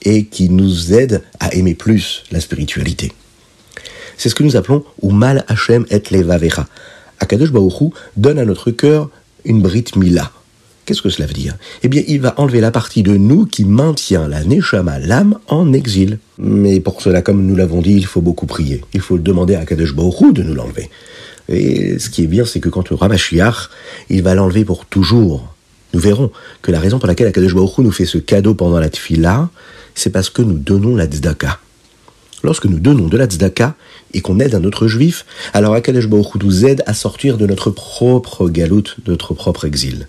et 0.03 0.25
qui 0.25 0.49
nous 0.49 0.93
aide 0.93 1.23
à 1.39 1.53
aimer 1.53 1.75
plus 1.75 2.23
la 2.31 2.39
spiritualité. 2.39 3.11
C'est 4.17 4.29
ce 4.29 4.35
que 4.35 4.43
nous 4.43 4.55
appelons 4.55 4.83
Umal 5.03 5.43
Hashem 5.47 5.85
et 5.89 6.01
Levavecha. 6.11 6.67
Akadosh 7.19 7.51
Baruch 7.51 7.91
donne 8.15 8.39
à 8.39 8.45
notre 8.45 8.71
cœur 8.71 9.09
une 9.43 9.61
Brit 9.61 9.85
Mila. 9.95 10.31
Qu'est-ce 10.85 11.01
que 11.01 11.09
cela 11.09 11.25
veut 11.25 11.33
dire? 11.33 11.55
Eh 11.81 11.87
bien, 11.87 12.03
il 12.07 12.21
va 12.21 12.35
enlever 12.37 12.61
la 12.61 12.69
partie 12.69 13.01
de 13.01 13.17
nous 13.17 13.45
qui 13.45 13.65
maintient 13.65 14.27
la 14.27 14.43
Neshama, 14.43 14.99
l'âme, 14.99 15.39
en 15.47 15.73
exil. 15.73 16.19
Mais 16.37 16.79
pour 16.79 17.01
cela, 17.01 17.23
comme 17.23 17.43
nous 17.43 17.55
l'avons 17.55 17.81
dit, 17.81 17.93
il 17.93 18.05
faut 18.05 18.21
beaucoup 18.21 18.45
prier. 18.45 18.81
Il 18.93 19.01
faut 19.01 19.17
demander 19.17 19.55
à 19.55 19.61
Akadosh 19.61 19.95
Baruch 19.95 20.33
de 20.33 20.43
nous 20.43 20.53
l'enlever. 20.53 20.91
Et 21.49 21.97
ce 21.97 22.11
qui 22.11 22.23
est 22.23 22.27
bien, 22.27 22.45
c'est 22.45 22.59
que 22.59 22.69
quand 22.69 22.89
le 22.89 22.95
Ramashiach, 22.95 23.69
il 24.09 24.21
va 24.21 24.35
l'enlever 24.35 24.63
pour 24.63 24.85
toujours. 24.85 25.51
Nous 25.93 25.99
verrons 25.99 26.31
que 26.61 26.71
la 26.71 26.79
raison 26.79 26.99
pour 26.99 27.07
laquelle 27.07 27.27
Akadosh 27.27 27.55
Baruch 27.55 27.79
nous 27.79 27.91
fait 27.91 28.05
ce 28.05 28.19
cadeau 28.19 28.53
pendant 28.53 28.79
la 28.79 28.89
tfila, 28.89 29.49
c'est 29.95 30.11
parce 30.11 30.29
que 30.29 30.43
nous 30.43 30.57
donnons 30.57 30.95
la 30.95 31.05
tzedaka. 31.05 31.59
Lorsque 32.43 32.65
nous 32.65 32.79
donnons 32.79 33.07
de 33.07 33.17
la 33.17 33.25
tzedaka 33.25 33.75
et 34.13 34.21
qu'on 34.21 34.39
aide 34.39 34.53
un 34.53 34.63
autre 34.65 34.87
juif, 34.87 35.25
alors 35.53 35.73
Akadosh 35.73 36.07
Baruch 36.07 36.35
nous 36.43 36.65
aide 36.65 36.83
à 36.85 36.93
sortir 36.93 37.37
de 37.37 37.47
notre 37.47 37.71
propre 37.71 38.49
galoute, 38.49 38.97
de 39.03 39.11
notre 39.11 39.33
propre 39.33 39.65
exil. 39.65 40.07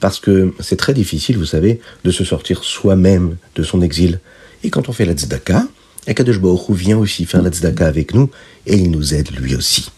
Parce 0.00 0.20
que 0.20 0.54
c'est 0.60 0.76
très 0.76 0.94
difficile, 0.94 1.38
vous 1.38 1.46
savez, 1.46 1.80
de 2.04 2.10
se 2.10 2.24
sortir 2.24 2.64
soi-même 2.64 3.36
de 3.54 3.62
son 3.62 3.82
exil. 3.82 4.20
Et 4.62 4.70
quand 4.70 4.88
on 4.88 4.92
fait 4.92 5.04
la 5.04 5.14
tzedaka, 5.14 5.66
Akadosh 6.06 6.40
Baruch 6.40 6.70
vient 6.70 6.98
aussi 6.98 7.24
faire 7.24 7.42
la 7.42 7.50
tzedaka 7.50 7.86
avec 7.86 8.14
nous 8.14 8.30
et 8.66 8.76
il 8.76 8.90
nous 8.90 9.14
aide 9.14 9.30
lui 9.38 9.54
aussi. 9.54 9.90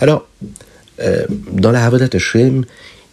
Alors, 0.00 0.26
euh, 1.00 1.26
dans 1.52 1.70
la 1.70 1.84
Havodat 1.84 2.08
Hashem, 2.12 2.64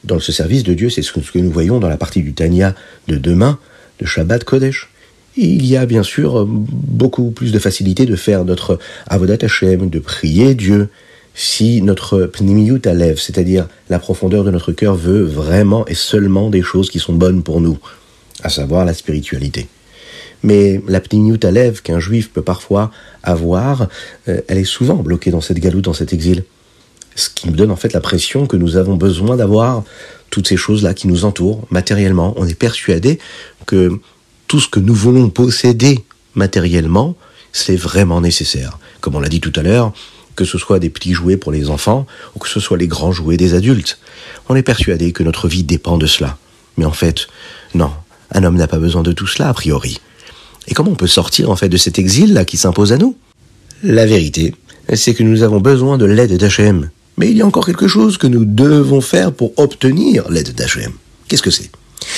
dans 0.03 0.19
ce 0.19 0.31
service 0.31 0.63
de 0.63 0.73
Dieu, 0.73 0.89
c'est 0.89 1.01
ce 1.01 1.11
que 1.11 1.39
nous 1.39 1.51
voyons 1.51 1.79
dans 1.79 1.89
la 1.89 1.97
partie 1.97 2.21
du 2.21 2.33
Tanya 2.33 2.75
de 3.07 3.17
demain, 3.17 3.59
de 3.99 4.05
Shabbat 4.05 4.43
Kodesh. 4.43 4.89
Il 5.35 5.65
y 5.65 5.77
a 5.77 5.85
bien 5.85 6.03
sûr 6.03 6.45
beaucoup 6.47 7.31
plus 7.31 7.51
de 7.51 7.59
facilité 7.59 8.05
de 8.05 8.15
faire 8.15 8.45
notre 8.45 8.79
Avodat 9.07 9.37
Hashem, 9.41 9.89
de 9.89 9.99
prier 9.99 10.55
Dieu, 10.55 10.89
si 11.35 11.81
notre 11.81 12.25
pnimiyut 12.25 12.81
alev, 12.85 13.19
c'est-à-dire 13.19 13.67
la 13.89 13.99
profondeur 13.99 14.43
de 14.43 14.51
notre 14.51 14.71
cœur, 14.71 14.95
veut 14.95 15.23
vraiment 15.23 15.85
et 15.87 15.95
seulement 15.95 16.49
des 16.49 16.61
choses 16.61 16.89
qui 16.89 16.99
sont 16.99 17.13
bonnes 17.13 17.43
pour 17.43 17.61
nous, 17.61 17.77
à 18.43 18.49
savoir 18.49 18.85
la 18.85 18.93
spiritualité. 18.93 19.67
Mais 20.43 20.81
la 20.87 20.99
pnimiyut 20.99 21.43
alev 21.43 21.81
qu'un 21.81 21.99
juif 21.99 22.31
peut 22.31 22.41
parfois 22.41 22.91
avoir, 23.23 23.87
euh, 24.27 24.41
elle 24.47 24.57
est 24.57 24.63
souvent 24.65 24.95
bloquée 24.95 25.31
dans 25.31 25.41
cette 25.41 25.59
galoute, 25.59 25.85
dans 25.85 25.93
cet 25.93 26.13
exil. 26.13 26.43
Ce 27.15 27.29
qui 27.29 27.47
nous 27.47 27.55
donne 27.55 27.71
en 27.71 27.75
fait 27.75 27.93
la 27.93 28.01
pression 28.01 28.45
que 28.45 28.57
nous 28.57 28.75
avons 28.75 28.95
besoin 28.95 29.37
d'avoir 29.37 29.83
toutes 30.29 30.47
ces 30.47 30.57
choses-là 30.57 30.93
qui 30.93 31.07
nous 31.07 31.25
entourent 31.25 31.65
matériellement. 31.69 32.33
On 32.37 32.47
est 32.47 32.55
persuadé 32.55 33.19
que 33.65 33.99
tout 34.47 34.59
ce 34.59 34.67
que 34.67 34.79
nous 34.79 34.95
voulons 34.95 35.29
posséder 35.29 35.99
matériellement, 36.35 37.15
c'est 37.51 37.75
vraiment 37.75 38.19
nécessaire. 38.19 38.79
Comme 38.99 39.15
on 39.15 39.19
l'a 39.19 39.29
dit 39.29 39.41
tout 39.41 39.53
à 39.55 39.61
l'heure, 39.61 39.93
que 40.35 40.45
ce 40.45 40.57
soit 40.57 40.79
des 40.79 40.89
petits 40.89 41.13
jouets 41.13 41.37
pour 41.37 41.51
les 41.51 41.69
enfants 41.69 42.05
ou 42.35 42.39
que 42.39 42.49
ce 42.49 42.59
soit 42.59 42.77
les 42.77 42.87
grands 42.87 43.11
jouets 43.11 43.37
des 43.37 43.53
adultes. 43.53 43.99
On 44.49 44.55
est 44.55 44.63
persuadé 44.63 45.11
que 45.11 45.23
notre 45.23 45.47
vie 45.47 45.63
dépend 45.63 45.97
de 45.97 46.05
cela. 46.05 46.37
Mais 46.77 46.85
en 46.85 46.91
fait, 46.91 47.27
non, 47.73 47.91
un 48.31 48.43
homme 48.43 48.57
n'a 48.57 48.67
pas 48.67 48.79
besoin 48.79 49.03
de 49.03 49.11
tout 49.11 49.27
cela 49.27 49.49
a 49.49 49.53
priori. 49.53 49.99
Et 50.67 50.73
comment 50.73 50.91
on 50.91 50.95
peut 50.95 51.07
sortir 51.07 51.49
en 51.49 51.55
fait 51.55 51.69
de 51.69 51.77
cet 51.77 51.99
exil 51.99 52.33
là 52.33 52.45
qui 52.45 52.57
s'impose 52.57 52.93
à 52.93 52.97
nous? 52.97 53.15
La 53.83 54.05
vérité, 54.05 54.55
c'est 54.93 55.13
que 55.13 55.23
nous 55.23 55.43
avons 55.43 55.59
besoin 55.59 55.97
de 55.97 56.05
l'aide 56.05 56.37
d'H&M. 56.37 56.89
Mais 57.17 57.29
il 57.29 57.37
y 57.37 57.41
a 57.41 57.45
encore 57.45 57.65
quelque 57.65 57.87
chose 57.87 58.17
que 58.17 58.27
nous 58.27 58.45
devons 58.45 59.01
faire 59.01 59.31
pour 59.33 59.53
obtenir 59.57 60.29
l'aide 60.29 60.53
d'H&M. 60.53 60.91
Qu'est-ce 61.27 61.43
que 61.43 61.51
c'est? 61.51 61.69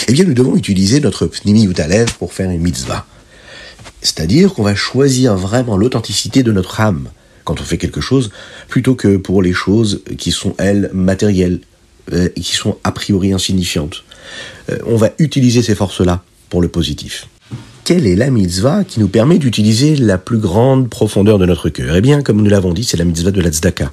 Eh 0.08 0.14
bien, 0.14 0.24
nous 0.24 0.34
devons 0.34 0.56
utiliser 0.56 1.00
notre 1.00 1.28
Pnimi 1.28 1.66
Utalev 1.66 2.14
pour 2.18 2.34
faire 2.34 2.50
une 2.50 2.62
mitzvah. 2.62 3.06
C'est-à-dire 4.02 4.54
qu'on 4.54 4.64
va 4.64 4.76
choisir 4.76 5.36
vraiment 5.36 5.78
l'authenticité 5.78 6.44
de 6.44 6.52
notre 6.52 6.80
âme 6.80 7.10
quand 7.46 7.62
on 7.62 7.64
fait 7.64 7.78
quelque 7.78 8.02
chose, 8.02 8.32
plutôt 8.68 8.96
que 8.96 9.16
pour 9.16 9.42
les 9.42 9.54
choses 9.54 10.02
qui 10.18 10.32
sont, 10.32 10.54
elles, 10.58 10.90
matérielles, 10.94 11.62
euh, 12.14 12.30
et 12.36 12.42
qui 12.42 12.56
sont 12.56 12.78
a 12.84 12.92
priori 12.92 13.34
insignifiantes. 13.34 14.04
Euh, 14.70 14.78
on 14.86 14.96
va 14.96 15.12
utiliser 15.18 15.64
ces 15.64 15.74
forces-là 15.74 16.24
pour 16.50 16.62
le 16.62 16.68
positif. 16.68 17.28
Quelle 17.84 18.06
est 18.06 18.16
la 18.16 18.30
mitzvah 18.30 18.84
qui 18.84 19.00
nous 19.00 19.08
permet 19.08 19.38
d'utiliser 19.38 19.96
la 19.96 20.18
plus 20.18 20.38
grande 20.38 20.90
profondeur 20.90 21.40
de 21.40 21.46
notre 21.46 21.70
cœur? 21.70 21.96
Eh 21.96 22.02
bien, 22.02 22.22
comme 22.22 22.42
nous 22.42 22.50
l'avons 22.50 22.74
dit, 22.74 22.84
c'est 22.84 22.98
la 22.98 23.06
mitzvah 23.06 23.32
de 23.32 23.42
la 23.42 23.50
tzedaka. 23.50 23.92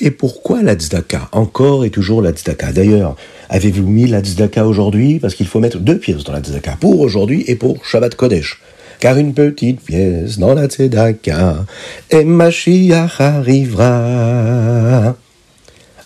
Et 0.00 0.10
pourquoi 0.10 0.62
la 0.62 0.74
tzedaka 0.74 1.28
Encore 1.32 1.84
et 1.84 1.90
toujours 1.90 2.20
la 2.20 2.32
tzedaka. 2.32 2.72
D'ailleurs, 2.72 3.16
avez-vous 3.48 3.86
mis 3.86 4.06
la 4.06 4.20
tzedaka 4.20 4.66
aujourd'hui? 4.66 5.18
Parce 5.18 5.34
qu'il 5.34 5.46
faut 5.46 5.60
mettre 5.60 5.78
deux 5.78 5.98
pièces 5.98 6.24
dans 6.24 6.32
la 6.32 6.40
tzedaka, 6.40 6.76
pour 6.80 7.00
aujourd'hui 7.00 7.44
et 7.46 7.56
pour 7.56 7.84
Shabbat 7.86 8.14
Kodesh. 8.14 8.60
Car 9.04 9.18
une 9.18 9.34
petite 9.34 9.82
pièce 9.82 10.38
dans 10.38 10.54
la 10.54 10.64
tzedaka, 10.64 11.66
et 12.08 12.24
Mashiach 12.24 13.20
arrivera. 13.20 15.14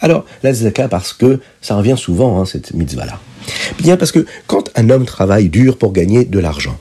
Alors, 0.01 0.25
la 0.43 0.53
tzedaka, 0.53 0.89
parce 0.89 1.13
que 1.13 1.39
ça 1.61 1.77
revient 1.77 1.95
souvent, 1.97 2.41
hein, 2.41 2.45
cette 2.45 2.75
mitzvah-là. 2.75 3.21
Bien 3.79 3.97
parce 3.97 4.11
que 4.11 4.27
quand 4.49 4.73
un 4.75 4.91
homme 4.91 5.05
travaille 5.05 5.49
dur 5.49 5.79
pour 5.79 5.93
gagner 5.93 6.25
de 6.25 6.41
l'argent, 6.41 6.77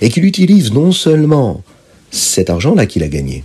et 0.00 0.10
qu'il 0.10 0.24
utilise 0.26 0.72
non 0.72 0.92
seulement 0.92 1.64
cet 2.12 2.50
argent-là 2.50 2.86
qu'il 2.86 3.02
a 3.02 3.08
gagné, 3.08 3.42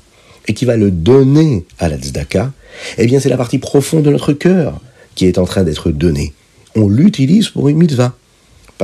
et 0.47 0.53
qui 0.53 0.65
va 0.65 0.77
le 0.77 0.91
donner 0.91 1.65
à 1.79 1.89
la 1.89 1.97
tzedaka, 1.97 2.51
eh 2.99 3.07
bien 3.07 3.19
c'est 3.19 3.29
la 3.29 3.37
partie 3.37 3.57
profonde 3.57 4.03
de 4.03 4.11
notre 4.11 4.33
cœur 4.33 4.79
qui 5.15 5.25
est 5.25 5.39
en 5.39 5.45
train 5.45 5.63
d'être 5.63 5.89
donnée. 5.89 6.33
On 6.75 6.87
l'utilise 6.87 7.49
pour 7.49 7.69
une 7.69 7.77
mitzvah. 7.77 8.13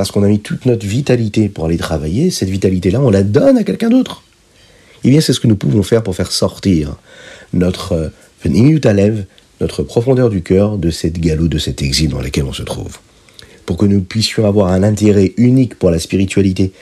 Parce 0.00 0.12
qu'on 0.12 0.22
a 0.22 0.28
mis 0.28 0.40
toute 0.40 0.64
notre 0.64 0.86
vitalité 0.86 1.50
pour 1.50 1.66
aller 1.66 1.76
travailler, 1.76 2.30
cette 2.30 2.48
vitalité-là, 2.48 3.02
on 3.02 3.10
la 3.10 3.22
donne 3.22 3.58
à 3.58 3.64
quelqu'un 3.64 3.90
d'autre. 3.90 4.22
Eh 5.04 5.10
bien, 5.10 5.20
c'est 5.20 5.34
ce 5.34 5.40
que 5.40 5.46
nous 5.46 5.56
pouvons 5.56 5.82
faire 5.82 6.02
pour 6.02 6.16
faire 6.16 6.32
sortir 6.32 6.96
notre 7.52 8.10
Alev, 8.42 9.26
notre 9.60 9.82
profondeur 9.82 10.30
du 10.30 10.40
cœur 10.40 10.78
de 10.78 10.88
cette 10.88 11.20
galoute, 11.20 11.52
de 11.52 11.58
cet 11.58 11.82
exil 11.82 12.08
dans 12.08 12.22
lequel 12.22 12.44
on 12.44 12.54
se 12.54 12.62
trouve. 12.62 12.96
Pour 13.66 13.76
que 13.76 13.84
nous 13.84 14.00
puissions 14.00 14.46
avoir 14.46 14.68
un 14.68 14.84
intérêt 14.84 15.34
unique 15.36 15.78
pour 15.78 15.90
la 15.90 15.98
spiritualité 15.98 16.72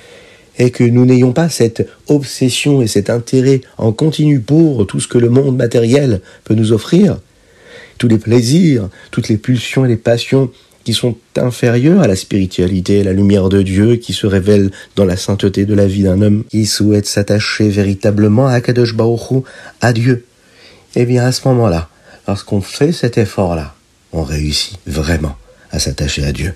et 0.56 0.70
que 0.70 0.84
nous 0.84 1.04
n'ayons 1.04 1.32
pas 1.32 1.48
cette 1.48 1.88
obsession 2.06 2.82
et 2.82 2.86
cet 2.86 3.10
intérêt 3.10 3.62
en 3.78 3.90
continu 3.90 4.38
pour 4.38 4.86
tout 4.86 5.00
ce 5.00 5.08
que 5.08 5.18
le 5.18 5.28
monde 5.28 5.56
matériel 5.56 6.20
peut 6.44 6.54
nous 6.54 6.70
offrir, 6.70 7.18
tous 7.98 8.06
les 8.06 8.18
plaisirs, 8.18 8.88
toutes 9.10 9.28
les 9.28 9.38
pulsions 9.38 9.84
et 9.84 9.88
les 9.88 9.96
passions 9.96 10.52
sont 10.94 11.16
inférieurs 11.36 12.00
à 12.00 12.06
la 12.06 12.16
spiritualité, 12.16 13.00
à 13.00 13.04
la 13.04 13.12
lumière 13.12 13.48
de 13.48 13.62
Dieu 13.62 13.96
qui 13.96 14.12
se 14.12 14.26
révèle 14.26 14.70
dans 14.96 15.04
la 15.04 15.16
sainteté 15.16 15.64
de 15.64 15.74
la 15.74 15.86
vie 15.86 16.02
d'un 16.02 16.22
homme 16.22 16.44
qui 16.50 16.66
souhaite 16.66 17.06
s'attacher 17.06 17.68
véritablement 17.68 18.46
à 18.46 18.60
Kadosh 18.60 18.94
Baruch 18.94 19.44
à 19.80 19.92
Dieu. 19.92 20.24
Eh 20.96 21.06
bien, 21.06 21.24
à 21.24 21.32
ce 21.32 21.46
moment-là, 21.48 21.88
lorsqu'on 22.26 22.60
fait 22.60 22.92
cet 22.92 23.18
effort-là, 23.18 23.74
on 24.12 24.22
réussit 24.22 24.78
vraiment 24.86 25.36
à 25.70 25.78
s'attacher 25.78 26.24
à 26.24 26.32
Dieu. 26.32 26.54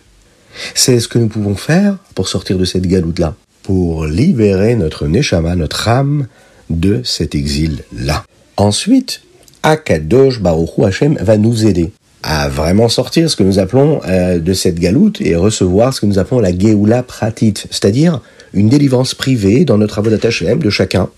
C'est 0.74 1.00
ce 1.00 1.08
que 1.08 1.18
nous 1.18 1.28
pouvons 1.28 1.56
faire 1.56 1.96
pour 2.14 2.28
sortir 2.28 2.58
de 2.58 2.64
cette 2.64 2.86
galoute-là 2.86 3.34
pour 3.62 4.06
libérer 4.06 4.74
notre 4.74 5.06
Neshama, 5.06 5.54
notre 5.54 5.88
âme, 5.88 6.26
de 6.70 7.02
cet 7.04 7.34
exil-là. 7.34 8.24
Ensuite, 8.56 9.22
Akadosh 9.62 10.40
Baruch 10.40 10.70
Hashem 10.78 11.16
va 11.20 11.36
nous 11.36 11.66
aider 11.66 11.92
à 12.22 12.48
vraiment 12.48 12.88
sortir 12.88 13.28
ce 13.28 13.36
que 13.36 13.42
nous 13.42 13.58
appelons 13.58 14.00
euh, 14.06 14.38
de 14.38 14.52
cette 14.52 14.78
galoute 14.78 15.20
et 15.20 15.34
recevoir 15.34 15.92
ce 15.92 16.00
que 16.00 16.06
nous 16.06 16.18
appelons 16.18 16.40
la 16.40 16.56
Geoula 16.56 17.02
Pratit, 17.02 17.54
c'est-à-dire 17.70 18.20
une 18.54 18.68
délivrance 18.68 19.14
privée 19.14 19.64
dans 19.64 19.78
notre 19.78 19.98
Avodat 19.98 20.26
Hashem 20.26 20.58
de 20.58 20.70
chacun. 20.70 21.08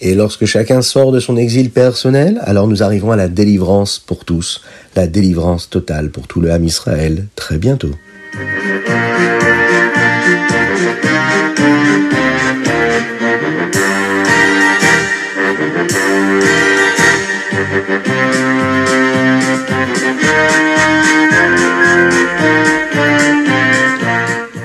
Et 0.00 0.14
lorsque 0.14 0.44
chacun 0.44 0.80
sort 0.80 1.10
de 1.10 1.18
son 1.18 1.36
exil 1.36 1.70
personnel, 1.70 2.40
alors 2.42 2.68
nous 2.68 2.82
arrivons 2.82 3.10
à 3.10 3.16
la 3.16 3.28
délivrance 3.28 3.98
pour 3.98 4.24
tous, 4.24 4.62
la 4.94 5.06
délivrance 5.08 5.68
totale 5.68 6.10
pour 6.10 6.28
tout 6.28 6.40
le 6.40 6.52
Ham 6.52 6.64
Israël 6.64 7.26
très 7.34 7.58
bientôt. 7.58 7.90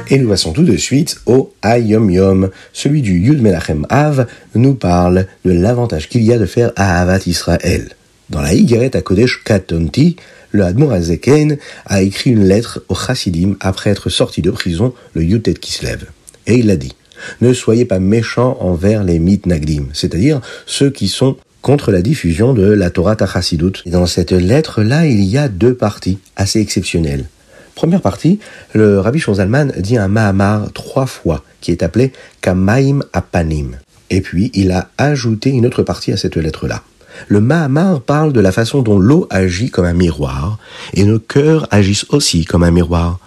Et 0.09 0.17
nous 0.17 0.27
passons 0.27 0.51
tout 0.51 0.63
de 0.63 0.75
suite 0.75 1.17
au 1.25 1.53
Ayom 1.61 2.09
Yom. 2.09 2.49
Celui 2.73 3.01
du 3.01 3.19
Yud 3.19 3.41
Melachem 3.41 3.85
Av 3.89 4.27
nous 4.53 4.75
parle 4.75 5.27
de 5.45 5.51
l'avantage 5.51 6.09
qu'il 6.09 6.23
y 6.23 6.33
a 6.33 6.37
de 6.37 6.45
faire 6.45 6.71
Ahavat 6.75 7.21
Israël. 7.25 7.89
Dans 8.29 8.41
la 8.41 8.53
Higeret 8.53 8.95
à 8.95 9.01
Kodesh 9.01 9.43
Katonti, 9.43 10.17
le 10.51 10.63
Admor 10.65 10.91
Azeken 10.91 11.57
a 11.85 12.01
écrit 12.01 12.31
une 12.31 12.45
lettre 12.45 12.83
au 12.89 12.95
Chassidim 12.95 13.55
après 13.61 13.91
être 13.91 14.09
sorti 14.09 14.41
de 14.41 14.51
prison 14.51 14.93
le 15.13 15.23
Yutet 15.23 15.53
Kislev. 15.53 16.05
Et 16.47 16.55
il 16.55 16.69
a 16.69 16.75
dit 16.75 16.93
Ne 17.39 17.53
soyez 17.53 17.85
pas 17.85 17.99
méchants 17.99 18.57
envers 18.59 19.03
les 19.03 19.19
mitnagdim, 19.19 19.85
c'est-à-dire 19.93 20.41
ceux 20.65 20.89
qui 20.89 21.07
sont 21.07 21.37
contre 21.61 21.91
la 21.91 22.01
diffusion 22.01 22.53
de 22.53 22.69
la 22.69 22.89
Torah 22.89 23.15
Tachassidut. 23.15 23.83
Dans 23.85 24.05
cette 24.05 24.33
lettre-là, 24.33 25.05
il 25.05 25.23
y 25.23 25.37
a 25.37 25.47
deux 25.47 25.73
parties 25.73 26.19
assez 26.35 26.59
exceptionnelles. 26.59 27.25
Première 27.75 28.01
partie, 28.01 28.39
le 28.73 28.99
Rabbi 28.99 29.19
Shonzalman 29.19 29.73
dit 29.77 29.97
un 29.97 30.07
Mahamar 30.07 30.71
trois 30.73 31.07
fois, 31.07 31.43
qui 31.59 31.71
est 31.71 31.83
appelé 31.83 32.13
Kamaim 32.41 32.99
Apanim. 33.13 33.77
Et 34.09 34.21
puis, 34.21 34.51
il 34.53 34.71
a 34.71 34.89
ajouté 34.97 35.49
une 35.49 35.65
autre 35.65 35.81
partie 35.81 36.11
à 36.11 36.17
cette 36.17 36.37
lettre-là. 36.37 36.83
Le 37.27 37.41
Mahamar 37.41 38.01
parle 38.01 38.31
de 38.31 38.39
la 38.39 38.51
façon 38.51 38.81
dont 38.81 38.99
l'eau 38.99 39.27
agit 39.29 39.69
comme 39.69 39.85
un 39.85 39.93
miroir, 39.93 40.59
et 40.93 41.03
nos 41.03 41.19
cœurs 41.19 41.67
agissent 41.71 42.05
aussi 42.09 42.45
comme 42.45 42.63
un 42.63 42.71
miroir. 42.71 43.19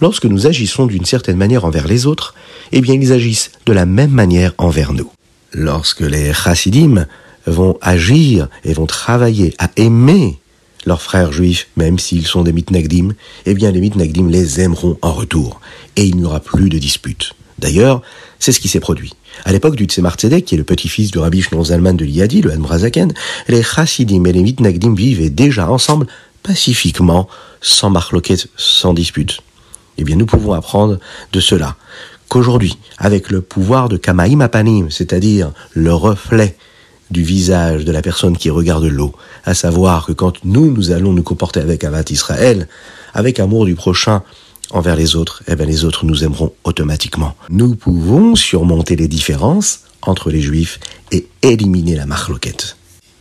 Lorsque 0.00 0.24
nous 0.24 0.46
agissons 0.46 0.86
d'une 0.86 1.04
certaine 1.04 1.36
manière 1.36 1.64
envers 1.64 1.86
les 1.86 2.06
autres, 2.06 2.34
eh 2.72 2.80
bien 2.80 2.94
ils 2.94 3.12
agissent 3.12 3.50
de 3.66 3.72
la 3.72 3.86
même 3.86 4.12
manière 4.12 4.54
envers 4.56 4.92
nous. 4.92 5.10
Lorsque 5.52 6.00
les 6.00 6.32
chassidim 6.32 7.06
vont 7.46 7.76
agir 7.82 8.48
et 8.64 8.72
vont 8.72 8.86
travailler 8.86 9.54
à 9.58 9.68
aimer 9.76 10.39
leurs 10.86 11.02
frères 11.02 11.32
juifs, 11.32 11.68
même 11.76 11.98
s'ils 11.98 12.26
sont 12.26 12.42
des 12.42 12.52
mitnagdim, 12.52 13.10
eh 13.46 13.54
bien 13.54 13.70
les 13.70 13.80
mitnagdim 13.80 14.28
les 14.28 14.60
aimeront 14.60 14.98
en 15.02 15.12
retour, 15.12 15.60
et 15.96 16.04
il 16.04 16.16
n'y 16.16 16.24
aura 16.24 16.40
plus 16.40 16.68
de 16.68 16.78
disputes. 16.78 17.32
D'ailleurs, 17.58 18.02
c'est 18.38 18.52
ce 18.52 18.60
qui 18.60 18.68
s'est 18.68 18.80
produit. 18.80 19.12
À 19.44 19.52
l'époque 19.52 19.76
du 19.76 19.84
Tzemar 19.84 20.14
Tzedek, 20.14 20.44
qui 20.44 20.54
est 20.54 20.58
le 20.58 20.64
petit-fils 20.64 21.10
du 21.10 21.18
rabbi 21.18 21.42
Shnon 21.42 21.64
Zalman 21.64 21.94
de 21.94 22.04
l'Iyadi, 22.04 22.40
le 22.40 22.52
Hadmorazaken, 22.52 23.12
les 23.48 23.62
chassidim 23.62 24.24
et 24.24 24.32
les 24.32 24.42
mitnagdim 24.42 24.94
vivaient 24.94 25.30
déjà 25.30 25.70
ensemble 25.70 26.06
pacifiquement, 26.42 27.28
sans 27.60 27.90
marloquette, 27.90 28.48
sans 28.56 28.94
dispute. 28.94 29.40
Eh 29.98 30.04
bien, 30.04 30.16
nous 30.16 30.26
pouvons 30.26 30.54
apprendre 30.54 30.98
de 31.32 31.40
cela 31.40 31.76
qu'aujourd'hui, 32.28 32.78
avec 32.96 33.30
le 33.30 33.42
pouvoir 33.42 33.88
de 33.88 33.98
Kamaim 33.98 34.40
Apanim, 34.40 34.90
c'est-à-dire 34.90 35.52
le 35.74 35.92
reflet 35.92 36.56
du 37.10 37.22
visage 37.22 37.84
de 37.84 37.92
la 37.92 38.02
personne 38.02 38.36
qui 38.36 38.50
regarde 38.50 38.84
l'eau, 38.84 39.14
à 39.44 39.54
savoir 39.54 40.06
que 40.06 40.12
quand 40.12 40.44
nous, 40.44 40.70
nous 40.70 40.90
allons 40.90 41.12
nous 41.12 41.22
comporter 41.22 41.60
avec 41.60 41.84
Avat 41.84 42.04
Israël, 42.10 42.68
avec 43.14 43.40
amour 43.40 43.66
du 43.66 43.74
prochain 43.74 44.22
envers 44.70 44.96
les 44.96 45.16
autres, 45.16 45.42
eh 45.48 45.56
bien 45.56 45.66
les 45.66 45.84
autres 45.84 46.04
nous 46.04 46.24
aimeront 46.24 46.52
automatiquement. 46.64 47.34
Nous 47.48 47.74
pouvons 47.74 48.36
surmonter 48.36 48.96
les 48.96 49.08
différences 49.08 49.80
entre 50.02 50.30
les 50.30 50.40
juifs 50.40 50.78
et 51.12 51.26
éliminer 51.42 51.96
la 51.96 52.06
marloquette. 52.06 52.76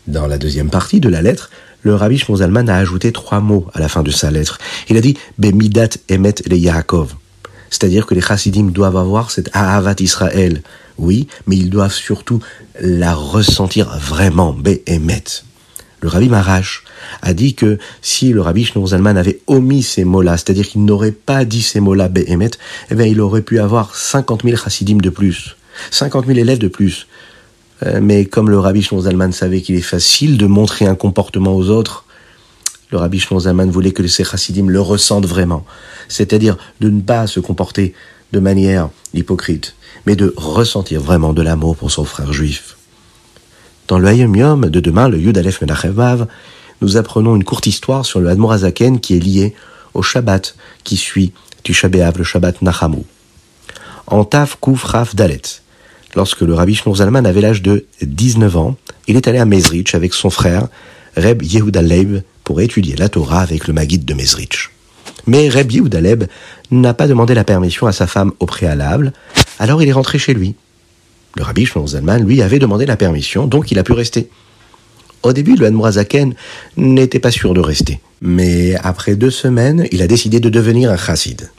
Dans 0.07 0.27
la 0.27 0.37
deuxième 0.37 0.69
partie 0.69 0.99
de 0.99 1.09
la 1.09 1.21
lettre, 1.21 1.49
le 1.81 1.95
rabbi 1.95 2.17
Shmozalman 2.17 2.69
a 2.69 2.75
ajouté 2.75 3.11
trois 3.11 3.39
mots 3.39 3.67
à 3.73 3.79
la 3.79 3.87
fin 3.87 4.03
de 4.03 4.11
sa 4.11 4.31
lettre. 4.31 4.59
Il 4.89 4.97
a 4.97 5.01
dit 5.01 5.17
Bemidat 5.37 5.89
emet 6.09 6.35
le 6.49 6.57
Yaakov. 6.57 7.15
C'est-à-dire 7.69 8.05
que 8.05 8.15
les 8.15 8.21
chassidim 8.21 8.71
doivent 8.71 8.97
avoir 8.97 9.31
cette 9.31 9.49
Ahavat 9.53 9.95
Israël. 9.99 10.61
Oui, 10.99 11.27
mais 11.47 11.55
ils 11.55 11.69
doivent 11.69 11.93
surtout 11.93 12.41
la 12.81 13.15
ressentir 13.15 13.97
vraiment, 13.97 14.53
Behemet. 14.53 15.23
Le 16.01 16.09
rabbi 16.09 16.29
Marash 16.29 16.83
a 17.21 17.33
dit 17.33 17.55
que 17.55 17.77
si 18.01 18.31
le 18.31 18.41
rabbi 18.41 18.65
Shneur 18.65 18.87
Zalman 18.87 19.17
avait 19.17 19.39
omis 19.47 19.83
ces 19.83 20.03
mots-là, 20.03 20.37
c'est-à-dire 20.37 20.67
qu'il 20.67 20.83
n'aurait 20.83 21.11
pas 21.13 21.45
dit 21.45 21.61
ces 21.61 21.79
mots-là, 21.79 22.09
Behemet, 22.09 22.51
eh 22.91 22.95
bien, 22.95 23.05
il 23.05 23.19
aurait 23.21 23.41
pu 23.41 23.59
avoir 23.59 23.95
50 23.95 24.43
000 24.43 24.57
chassidim 24.57 24.97
de 24.97 25.09
plus, 25.09 25.55
50 25.91 26.25
000 26.25 26.37
élèves 26.37 26.59
de 26.59 26.67
plus. 26.67 27.07
Euh, 27.85 27.99
mais 28.01 28.25
comme 28.25 28.49
le 28.49 28.59
rabbi 28.59 28.81
Shneur 28.81 29.01
Zalman 29.01 29.31
savait 29.31 29.61
qu'il 29.61 29.75
est 29.75 29.81
facile 29.81 30.37
de 30.37 30.45
montrer 30.47 30.85
un 30.85 30.95
comportement 30.95 31.55
aux 31.55 31.69
autres, 31.69 32.05
le 32.91 32.97
rabbi 32.97 33.19
Shneur 33.19 33.41
Zalman 33.41 33.69
voulait 33.69 33.91
que 33.91 34.05
ces 34.07 34.25
chassidim 34.25 34.67
le 34.67 34.81
ressentent 34.81 35.27
vraiment. 35.27 35.65
C'est-à-dire 36.09 36.57
de 36.81 36.89
ne 36.89 37.01
pas 37.01 37.27
se 37.27 37.39
comporter 37.39 37.93
de 38.31 38.39
manière 38.39 38.89
hypocrite, 39.13 39.75
mais 40.05 40.15
de 40.15 40.33
ressentir 40.37 41.01
vraiment 41.01 41.33
de 41.33 41.41
l'amour 41.41 41.75
pour 41.75 41.91
son 41.91 42.05
frère 42.05 42.33
juif. 42.33 42.77
Dans 43.87 43.99
le 43.99 44.07
Hayom 44.07 44.35
Yom 44.35 44.69
de 44.69 44.79
demain, 44.79 45.09
le 45.09 45.17
Yud 45.17 45.37
Aleph 45.37 45.61
Menachem 45.61 46.27
nous 46.81 46.95
apprenons 46.95 47.35
une 47.35 47.43
courte 47.43 47.67
histoire 47.67 48.05
sur 48.05 48.19
le 48.19 48.29
Admorazaken 48.29 48.99
qui 48.99 49.15
est 49.15 49.19
lié 49.19 49.55
au 49.93 50.01
Shabbat 50.01 50.55
qui 50.83 50.95
suit 50.95 51.33
du 51.63 51.73
Shabbat, 51.73 52.17
le 52.17 52.23
Shabbat 52.23 52.61
Nachamu. 52.61 53.03
En 54.07 54.23
Taf 54.23 54.57
Kuf 54.61 54.83
Raf 54.83 55.15
Dalet, 55.15 55.41
lorsque 56.15 56.41
le 56.41 56.53
Rabbi 56.53 56.75
Shnur 56.75 56.95
Zalman 56.95 57.25
avait 57.25 57.41
l'âge 57.41 57.61
de 57.61 57.85
19 58.01 58.57
ans, 58.57 58.77
il 59.07 59.17
est 59.17 59.27
allé 59.27 59.39
à 59.39 59.45
Mezrich 59.45 59.93
avec 59.93 60.13
son 60.13 60.29
frère, 60.29 60.67
Reb 61.17 61.41
Yehuda 61.41 61.81
Leib, 61.81 62.21
pour 62.43 62.61
étudier 62.61 62.95
la 62.95 63.09
Torah 63.09 63.41
avec 63.41 63.67
le 63.67 63.73
Maguide 63.73 64.05
de 64.05 64.13
Mezrich. 64.13 64.71
Mais 65.27 65.49
Reb 65.49 65.71
Yehuda 65.71 66.01
Leib 66.01 66.23
n'a 66.71 66.93
pas 66.93 67.07
demandé 67.07 67.33
la 67.33 67.43
permission 67.43 67.87
à 67.87 67.91
sa 67.91 68.07
femme 68.07 68.31
au 68.39 68.45
préalable, 68.45 69.13
alors 69.59 69.83
il 69.83 69.89
est 69.89 69.93
rentré 69.93 70.17
chez 70.17 70.33
lui. 70.33 70.55
Le 71.35 71.43
rabbi 71.43 71.65
Shlomo 71.65 71.87
Zalman, 71.87 72.19
lui, 72.19 72.41
avait 72.41 72.59
demandé 72.59 72.85
la 72.85 72.97
permission, 72.97 73.45
donc 73.45 73.71
il 73.71 73.77
a 73.77 73.83
pu 73.83 73.91
rester. 73.91 74.29
Au 75.21 75.33
début, 75.33 75.55
le 75.55 75.67
Hanmourazaken 75.67 76.33
n'était 76.77 77.19
pas 77.19 77.29
sûr 77.29 77.53
de 77.53 77.59
rester. 77.59 77.99
Mais 78.21 78.75
après 78.75 79.15
deux 79.15 79.29
semaines, 79.29 79.85
il 79.91 80.01
a 80.01 80.07
décidé 80.07 80.39
de 80.39 80.49
devenir 80.49 80.91
un 80.91 80.97
chassid. 80.97 81.49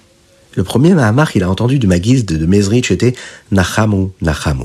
Le 0.57 0.65
premier 0.65 0.95
Mahamar 0.95 1.31
qu'il 1.31 1.45
a 1.45 1.51
entendu 1.51 1.79
de 1.79 1.87
Magiz 1.87 2.25
de 2.25 2.45
Mezrich 2.45 2.91
était 2.91 3.15
Nachamu, 3.53 4.09
Nachamu. 4.21 4.65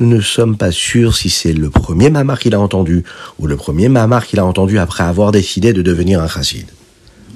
Nous 0.00 0.08
ne 0.08 0.20
sommes 0.20 0.56
pas 0.56 0.72
sûrs 0.72 1.16
si 1.16 1.28
c'est 1.30 1.52
le 1.52 1.70
premier 1.70 2.10
Mahamar 2.10 2.38
qu'il 2.38 2.54
a 2.54 2.60
entendu 2.60 3.04
ou 3.38 3.46
le 3.46 3.56
premier 3.56 3.88
Mahamar 3.88 4.26
qu'il 4.26 4.40
a 4.40 4.44
entendu 4.44 4.78
après 4.78 5.04
avoir 5.04 5.30
décidé 5.30 5.72
de 5.72 5.82
devenir 5.82 6.20
un 6.22 6.28
chassid. 6.28 6.66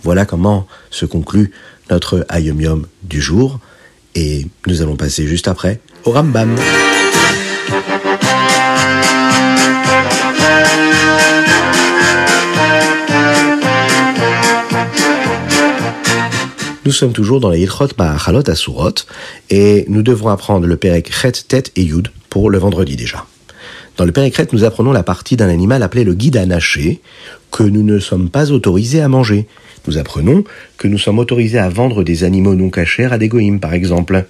Voilà 0.02 0.24
comment 0.24 0.66
se 0.90 1.06
conclut 1.06 1.52
notre 1.90 2.26
Ayom 2.28 2.86
du 3.02 3.20
jour. 3.20 3.60
Et 4.14 4.46
nous 4.66 4.82
allons 4.82 4.96
passer 4.96 5.26
juste 5.26 5.48
après 5.48 5.80
au 6.04 6.10
Rambam. 6.10 6.56
Nous 16.84 16.90
sommes 16.90 17.12
toujours 17.12 17.40
dans 17.40 17.48
la 17.48 17.56
Yilchot 17.56 17.88
Ma'achalot 17.96 18.50
Asurot 18.50 18.90
et 19.50 19.84
nous 19.88 20.02
devrons 20.02 20.30
apprendre 20.30 20.66
le 20.66 20.76
Perek 20.76 21.12
Chet, 21.12 21.32
Tet 21.48 21.62
et 21.76 21.82
Yud 21.84 22.08
pour 22.28 22.50
le 22.50 22.58
vendredi 22.58 22.96
déjà. 22.96 23.24
Dans 23.96 24.04
le 24.04 24.12
Perek 24.12 24.36
Chet, 24.36 24.48
nous 24.52 24.64
apprenons 24.64 24.92
la 24.92 25.02
partie 25.02 25.36
d'un 25.36 25.48
animal 25.48 25.82
appelé 25.82 26.02
le 26.02 26.14
guide 26.14 26.36
anaché 26.36 27.00
que 27.50 27.62
nous 27.62 27.82
ne 27.82 27.98
sommes 27.98 28.30
pas 28.30 28.50
autorisés 28.50 29.00
à 29.00 29.08
manger. 29.08 29.46
Nous 29.86 29.98
apprenons 29.98 30.44
que 30.76 30.88
nous 30.88 30.98
sommes 30.98 31.18
autorisés 31.18 31.58
à 31.58 31.68
vendre 31.68 32.04
des 32.04 32.24
animaux 32.24 32.54
non 32.54 32.70
cachers 32.70 33.12
à 33.12 33.18
des 33.18 33.28
goïms, 33.28 33.60
par 33.60 33.74
exemple. 33.74 34.24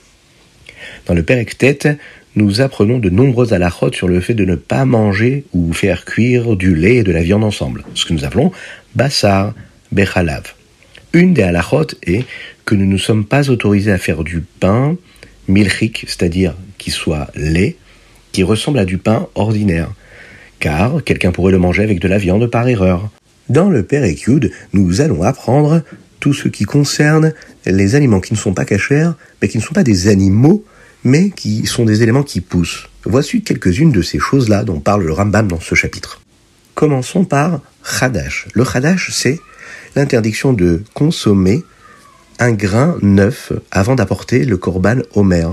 Dans 1.06 1.14
le 1.14 1.24
Tête, 1.24 1.88
nous 2.34 2.60
apprenons 2.60 2.98
de 2.98 3.10
nombreuses 3.10 3.52
alachotes 3.52 3.94
sur 3.94 4.08
le 4.08 4.20
fait 4.20 4.34
de 4.34 4.44
ne 4.44 4.54
pas 4.54 4.84
manger 4.84 5.44
ou 5.52 5.72
faire 5.72 6.04
cuire 6.04 6.56
du 6.56 6.74
lait 6.74 6.96
et 6.96 7.02
de 7.02 7.12
la 7.12 7.22
viande 7.22 7.44
ensemble, 7.44 7.84
ce 7.94 8.06
que 8.06 8.14
nous 8.14 8.24
appelons 8.24 8.52
bassar 8.94 9.52
bechalav. 9.90 10.54
Une 11.12 11.34
des 11.34 11.42
alachotes 11.42 11.96
est 12.02 12.24
que 12.64 12.74
nous 12.74 12.86
ne 12.86 12.96
sommes 12.96 13.26
pas 13.26 13.50
autorisés 13.50 13.92
à 13.92 13.98
faire 13.98 14.24
du 14.24 14.40
pain 14.40 14.96
milchik, 15.48 16.04
c'est-à-dire 16.06 16.54
qui 16.78 16.90
soit 16.90 17.30
lait, 17.34 17.76
qui 18.32 18.42
ressemble 18.42 18.78
à 18.78 18.86
du 18.86 18.96
pain 18.96 19.28
ordinaire, 19.34 19.90
car 20.58 21.04
quelqu'un 21.04 21.32
pourrait 21.32 21.52
le 21.52 21.58
manger 21.58 21.82
avec 21.82 22.00
de 22.00 22.08
la 22.08 22.16
viande 22.16 22.46
par 22.46 22.66
erreur. 22.66 23.10
Dans 23.48 23.68
le 23.68 23.82
Perekyud, 23.82 24.50
nous 24.72 25.00
allons 25.00 25.22
apprendre 25.22 25.82
tout 26.20 26.32
ce 26.32 26.48
qui 26.48 26.64
concerne 26.64 27.32
les 27.66 27.94
aliments 27.94 28.20
qui 28.20 28.32
ne 28.32 28.38
sont 28.38 28.54
pas 28.54 28.64
cachers, 28.64 29.10
mais 29.40 29.48
qui 29.48 29.58
ne 29.58 29.62
sont 29.62 29.74
pas 29.74 29.82
des 29.82 30.08
animaux, 30.08 30.64
mais 31.04 31.30
qui 31.30 31.66
sont 31.66 31.84
des 31.84 32.02
éléments 32.02 32.22
qui 32.22 32.40
poussent. 32.40 32.88
Voici 33.04 33.42
quelques-unes 33.42 33.90
de 33.90 34.02
ces 34.02 34.18
choses-là 34.18 34.62
dont 34.62 34.78
parle 34.78 35.04
le 35.04 35.12
Rambam 35.12 35.48
dans 35.48 35.60
ce 35.60 35.74
chapitre. 35.74 36.20
Commençons 36.74 37.24
par 37.24 37.60
Khadash. 37.98 38.46
Le 38.54 38.64
Khadash, 38.64 39.10
c'est 39.12 39.40
l'interdiction 39.96 40.52
de 40.52 40.82
consommer 40.94 41.64
un 42.38 42.52
grain 42.52 42.96
neuf 43.02 43.52
avant 43.70 43.94
d'apporter 43.94 44.44
le 44.44 44.56
korban 44.56 44.98
Homer. 45.14 45.48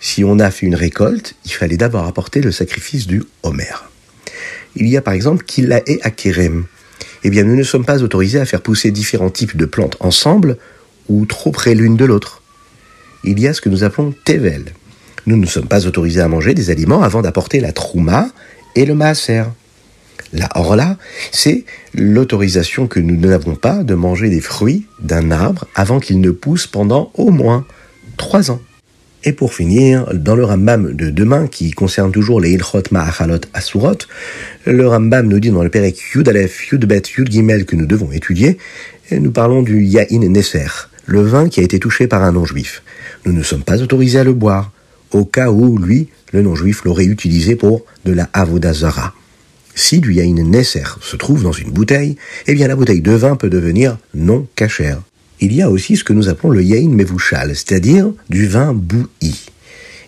Si 0.00 0.24
on 0.24 0.38
a 0.38 0.50
fait 0.50 0.66
une 0.66 0.74
récolte, 0.74 1.34
il 1.44 1.52
fallait 1.52 1.76
d'abord 1.76 2.06
apporter 2.06 2.40
le 2.42 2.52
sacrifice 2.52 3.06
du 3.06 3.22
Homer. 3.42 3.72
Il 4.76 4.86
y 4.86 4.96
a 4.96 5.02
par 5.02 5.14
exemple 5.14 5.44
Akerem. 6.02 6.66
Eh 7.26 7.30
bien, 7.30 7.42
nous 7.42 7.56
ne 7.56 7.64
sommes 7.64 7.84
pas 7.84 8.04
autorisés 8.04 8.38
à 8.38 8.46
faire 8.46 8.60
pousser 8.60 8.92
différents 8.92 9.30
types 9.30 9.56
de 9.56 9.66
plantes 9.66 9.96
ensemble 9.98 10.58
ou 11.08 11.26
trop 11.26 11.50
près 11.50 11.74
l'une 11.74 11.96
de 11.96 12.04
l'autre 12.04 12.40
il 13.24 13.40
y 13.40 13.48
a 13.48 13.52
ce 13.52 13.60
que 13.60 13.68
nous 13.68 13.82
appelons 13.82 14.14
tevel. 14.24 14.66
Nous 15.26 15.36
ne 15.36 15.46
sommes 15.46 15.66
pas 15.66 15.86
autorisés 15.86 16.20
à 16.20 16.28
manger 16.28 16.54
des 16.54 16.70
aliments 16.70 17.02
avant 17.02 17.22
d'apporter 17.22 17.58
la 17.58 17.72
trouma 17.72 18.28
et 18.76 18.86
le 18.86 18.94
maaser. 18.94 19.42
La 20.32 20.48
orla, 20.54 20.96
c'est 21.32 21.64
l'autorisation 21.94 22.86
que 22.86 23.00
nous 23.00 23.16
n'avons 23.16 23.56
pas 23.56 23.82
de 23.82 23.94
manger 23.94 24.28
des 24.28 24.40
fruits 24.40 24.86
d'un 25.00 25.32
arbre 25.32 25.66
avant 25.74 25.98
qu'il 25.98 26.20
ne 26.20 26.30
pousse 26.30 26.68
pendant 26.68 27.10
au 27.14 27.30
moins 27.30 27.66
trois 28.16 28.52
ans. 28.52 28.60
Et 29.26 29.32
pour 29.32 29.52
finir, 29.52 30.06
dans 30.14 30.36
le 30.36 30.44
Rambam 30.44 30.94
de 30.94 31.10
demain, 31.10 31.48
qui 31.48 31.72
concerne 31.72 32.12
toujours 32.12 32.40
les 32.40 32.52
Ilchot 32.52 32.84
Ma'achalot 32.92 33.40
Asurot, 33.52 33.98
le 34.64 34.88
Rambam 34.88 35.26
nous 35.26 35.40
dit 35.40 35.50
dans 35.50 35.64
le 35.64 35.68
Perek 35.68 36.00
Yud 36.14 36.28
Aleph, 36.28 36.70
Yud 36.70 36.86
Bet, 36.86 37.02
Yud 37.18 37.30
Gimel 37.30 37.66
que 37.66 37.76
nous 37.76 37.86
devons 37.86 38.12
étudier, 38.12 38.56
et 39.10 39.18
nous 39.18 39.32
parlons 39.32 39.62
du 39.62 39.82
Yain 39.82 40.06
Neser, 40.10 40.88
le 41.06 41.22
vin 41.22 41.48
qui 41.48 41.60
a 41.60 41.64
été 41.64 41.78
touché 41.78 42.06
par 42.06 42.22
un 42.22 42.32
non-juif 42.32 42.82
nous 43.26 43.32
ne 43.32 43.42
sommes 43.42 43.64
pas 43.64 43.82
autorisés 43.82 44.20
à 44.20 44.24
le 44.24 44.32
boire, 44.32 44.70
au 45.10 45.24
cas 45.24 45.50
où, 45.50 45.78
lui, 45.78 46.08
le 46.32 46.42
non-juif 46.42 46.84
l'aurait 46.84 47.04
utilisé 47.04 47.56
pour 47.56 47.84
de 48.04 48.12
la 48.12 48.28
avodazara. 48.32 49.12
Si 49.74 49.98
du 49.98 50.14
yain 50.14 50.32
nesser 50.32 50.84
se 51.02 51.16
trouve 51.16 51.42
dans 51.42 51.52
une 51.52 51.70
bouteille, 51.70 52.16
eh 52.46 52.54
bien 52.54 52.68
la 52.68 52.76
bouteille 52.76 53.02
de 53.02 53.12
vin 53.12 53.36
peut 53.36 53.50
devenir 53.50 53.98
non 54.14 54.46
cachère. 54.54 55.02
Il 55.40 55.52
y 55.52 55.62
a 55.62 55.70
aussi 55.70 55.96
ce 55.96 56.04
que 56.04 56.12
nous 56.12 56.28
appelons 56.28 56.50
le 56.50 56.62
yain 56.62 56.88
mevouchal, 56.88 57.54
c'est-à-dire 57.54 58.10
du 58.30 58.46
vin 58.46 58.72
bouilli. 58.72 59.46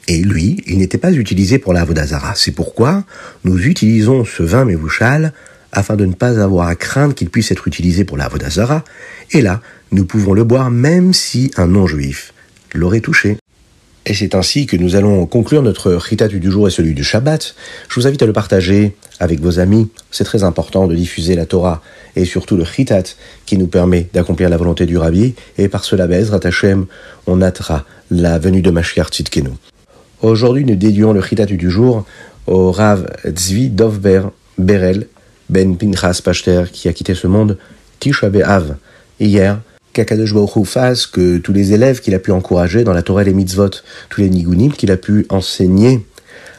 Et 0.08 0.22
lui, 0.22 0.62
il 0.66 0.78
n'était 0.78 0.98
pas 0.98 1.12
utilisé 1.12 1.58
pour 1.58 1.74
la 1.74 1.82
avodazara. 1.82 2.34
C'est 2.34 2.52
pourquoi 2.52 3.04
nous 3.44 3.58
utilisons 3.66 4.24
ce 4.24 4.42
vin 4.42 4.64
mevouchal 4.64 5.34
afin 5.70 5.96
de 5.96 6.06
ne 6.06 6.14
pas 6.14 6.40
avoir 6.40 6.68
à 6.68 6.74
craindre 6.74 7.14
qu'il 7.14 7.28
puisse 7.28 7.50
être 7.50 7.68
utilisé 7.68 8.04
pour 8.04 8.16
la 8.16 8.24
avodazara. 8.24 8.84
Et 9.32 9.42
là, 9.42 9.60
nous 9.92 10.06
pouvons 10.06 10.32
le 10.32 10.44
boire 10.44 10.70
même 10.70 11.12
si 11.12 11.50
un 11.56 11.66
non-juif 11.66 12.32
l'aurait 12.74 13.00
touché. 13.00 13.36
Et 14.10 14.14
c'est 14.14 14.34
ainsi 14.34 14.64
que 14.64 14.74
nous 14.74 14.96
allons 14.96 15.26
conclure 15.26 15.62
notre 15.62 15.92
Ritat 15.92 16.28
du 16.28 16.50
jour 16.50 16.66
et 16.66 16.70
celui 16.70 16.94
du 16.94 17.04
Shabbat. 17.04 17.54
Je 17.90 18.00
vous 18.00 18.06
invite 18.06 18.22
à 18.22 18.26
le 18.26 18.32
partager 18.32 18.96
avec 19.20 19.38
vos 19.40 19.58
amis. 19.58 19.90
C'est 20.10 20.24
très 20.24 20.44
important 20.44 20.86
de 20.86 20.94
diffuser 20.94 21.36
la 21.36 21.44
Torah 21.44 21.82
et 22.16 22.24
surtout 22.24 22.56
le 22.56 22.62
Ritat 22.62 23.02
qui 23.44 23.58
nous 23.58 23.66
permet 23.66 24.08
d'accomplir 24.14 24.48
la 24.48 24.56
volonté 24.56 24.86
du 24.86 24.96
Rabbi. 24.96 25.34
Et 25.58 25.68
par 25.68 25.84
cela, 25.84 26.06
Bezrat 26.06 26.40
Hashem, 26.42 26.86
on 27.26 27.36
notera 27.36 27.84
la 28.10 28.38
venue 28.38 28.62
de 28.62 28.70
Mashiach 28.70 29.10
Tzidkenu. 29.10 29.50
Aujourd'hui, 30.22 30.64
nous 30.64 30.76
dédions 30.76 31.12
le 31.12 31.20
Ritat 31.20 31.44
du 31.44 31.70
jour 31.70 32.06
au 32.46 32.72
Rav 32.72 33.06
Tzvi 33.26 33.68
Dovber 33.68 34.22
Berel 34.56 35.06
Ben 35.50 35.76
Pinchas 35.76 36.22
Pachter 36.24 36.64
qui 36.72 36.88
a 36.88 36.94
quitté 36.94 37.14
ce 37.14 37.26
monde 37.26 37.58
Tisha 38.00 38.30
Av 38.46 38.74
hier 39.20 39.60
fasse 40.64 41.06
que 41.06 41.38
tous 41.38 41.52
les 41.52 41.72
élèves 41.72 42.00
qu'il 42.00 42.14
a 42.14 42.18
pu 42.18 42.32
encourager 42.32 42.84
dans 42.84 42.92
la 42.92 43.02
Torah 43.02 43.22
et 43.22 43.24
les 43.24 43.34
mitzvot, 43.34 43.70
tous 44.08 44.20
les 44.20 44.30
nigunim 44.30 44.72
qu'il 44.72 44.90
a 44.90 44.96
pu 44.96 45.26
enseigner 45.28 46.04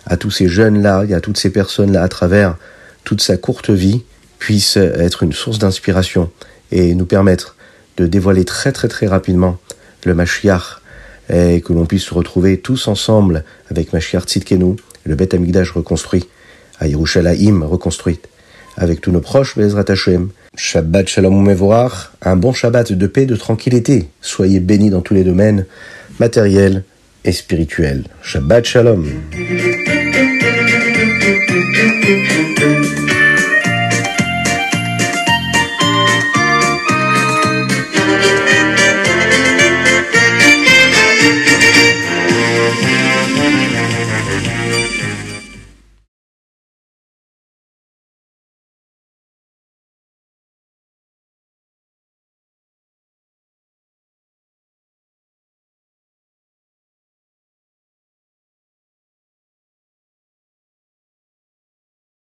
à 0.06 0.18
tous 0.18 0.32
ces 0.32 0.48
jeunes-là 0.48 1.06
et 1.08 1.14
à 1.14 1.22
toutes 1.22 1.38
ces 1.38 1.50
personnes-là 1.50 2.02
à 2.02 2.08
travers 2.08 2.58
toute 3.04 3.22
sa 3.22 3.38
courte 3.38 3.70
vie, 3.70 4.04
puissent 4.40 4.78
être 4.78 5.24
une 5.24 5.34
source 5.34 5.60
d'inspiration 5.60 6.32
et 6.72 6.96
nous 6.96 7.06
permettre 7.06 7.56
de 7.98 8.08
dévoiler 8.08 8.46
très 8.46 8.72
très 8.72 8.88
très 8.88 9.08
rapidement 9.08 9.58
le 10.06 10.14
Mashiach 10.14 10.82
et 11.30 11.62
que 11.62 11.74
l'on 11.74 11.86
puisse 11.86 12.06
se 12.06 12.14
retrouver 12.14 12.60
tous 12.60 12.88
ensemble 12.88 13.44
avec 13.70 13.94
Mashiach 13.94 14.24
Tzidkenu, 14.24 14.76
le 15.04 15.16
Beth 15.16 15.34
Amikdash 15.34 15.72
reconstruit, 15.72 16.28
à 16.80 16.88
Yerushalayim 16.88 17.64
reconstruite, 17.64 18.28
avec 18.78 19.02
tous 19.02 19.12
nos 19.12 19.22
proches, 19.22 19.58
Bezrat 19.58 19.86
Hashem, 19.90 20.30
Shabbat 20.62 21.08
Shalom 21.08 21.42
Mevorach, 21.42 22.12
un 22.22 22.36
bon 22.36 22.52
Shabbat 22.52 22.92
de 22.92 23.08
paix, 23.08 23.26
de 23.26 23.38
tranquillité. 23.38 24.10
Soyez 24.20 24.60
bénis 24.60 24.90
dans 24.90 25.00
tous 25.00 25.14
les 25.14 25.24
domaines, 25.24 25.66
matériels 26.20 26.84
et 27.24 27.32
spirituels. 27.32 28.04
Shabbat 28.22 28.66
Shalom. 28.66 29.08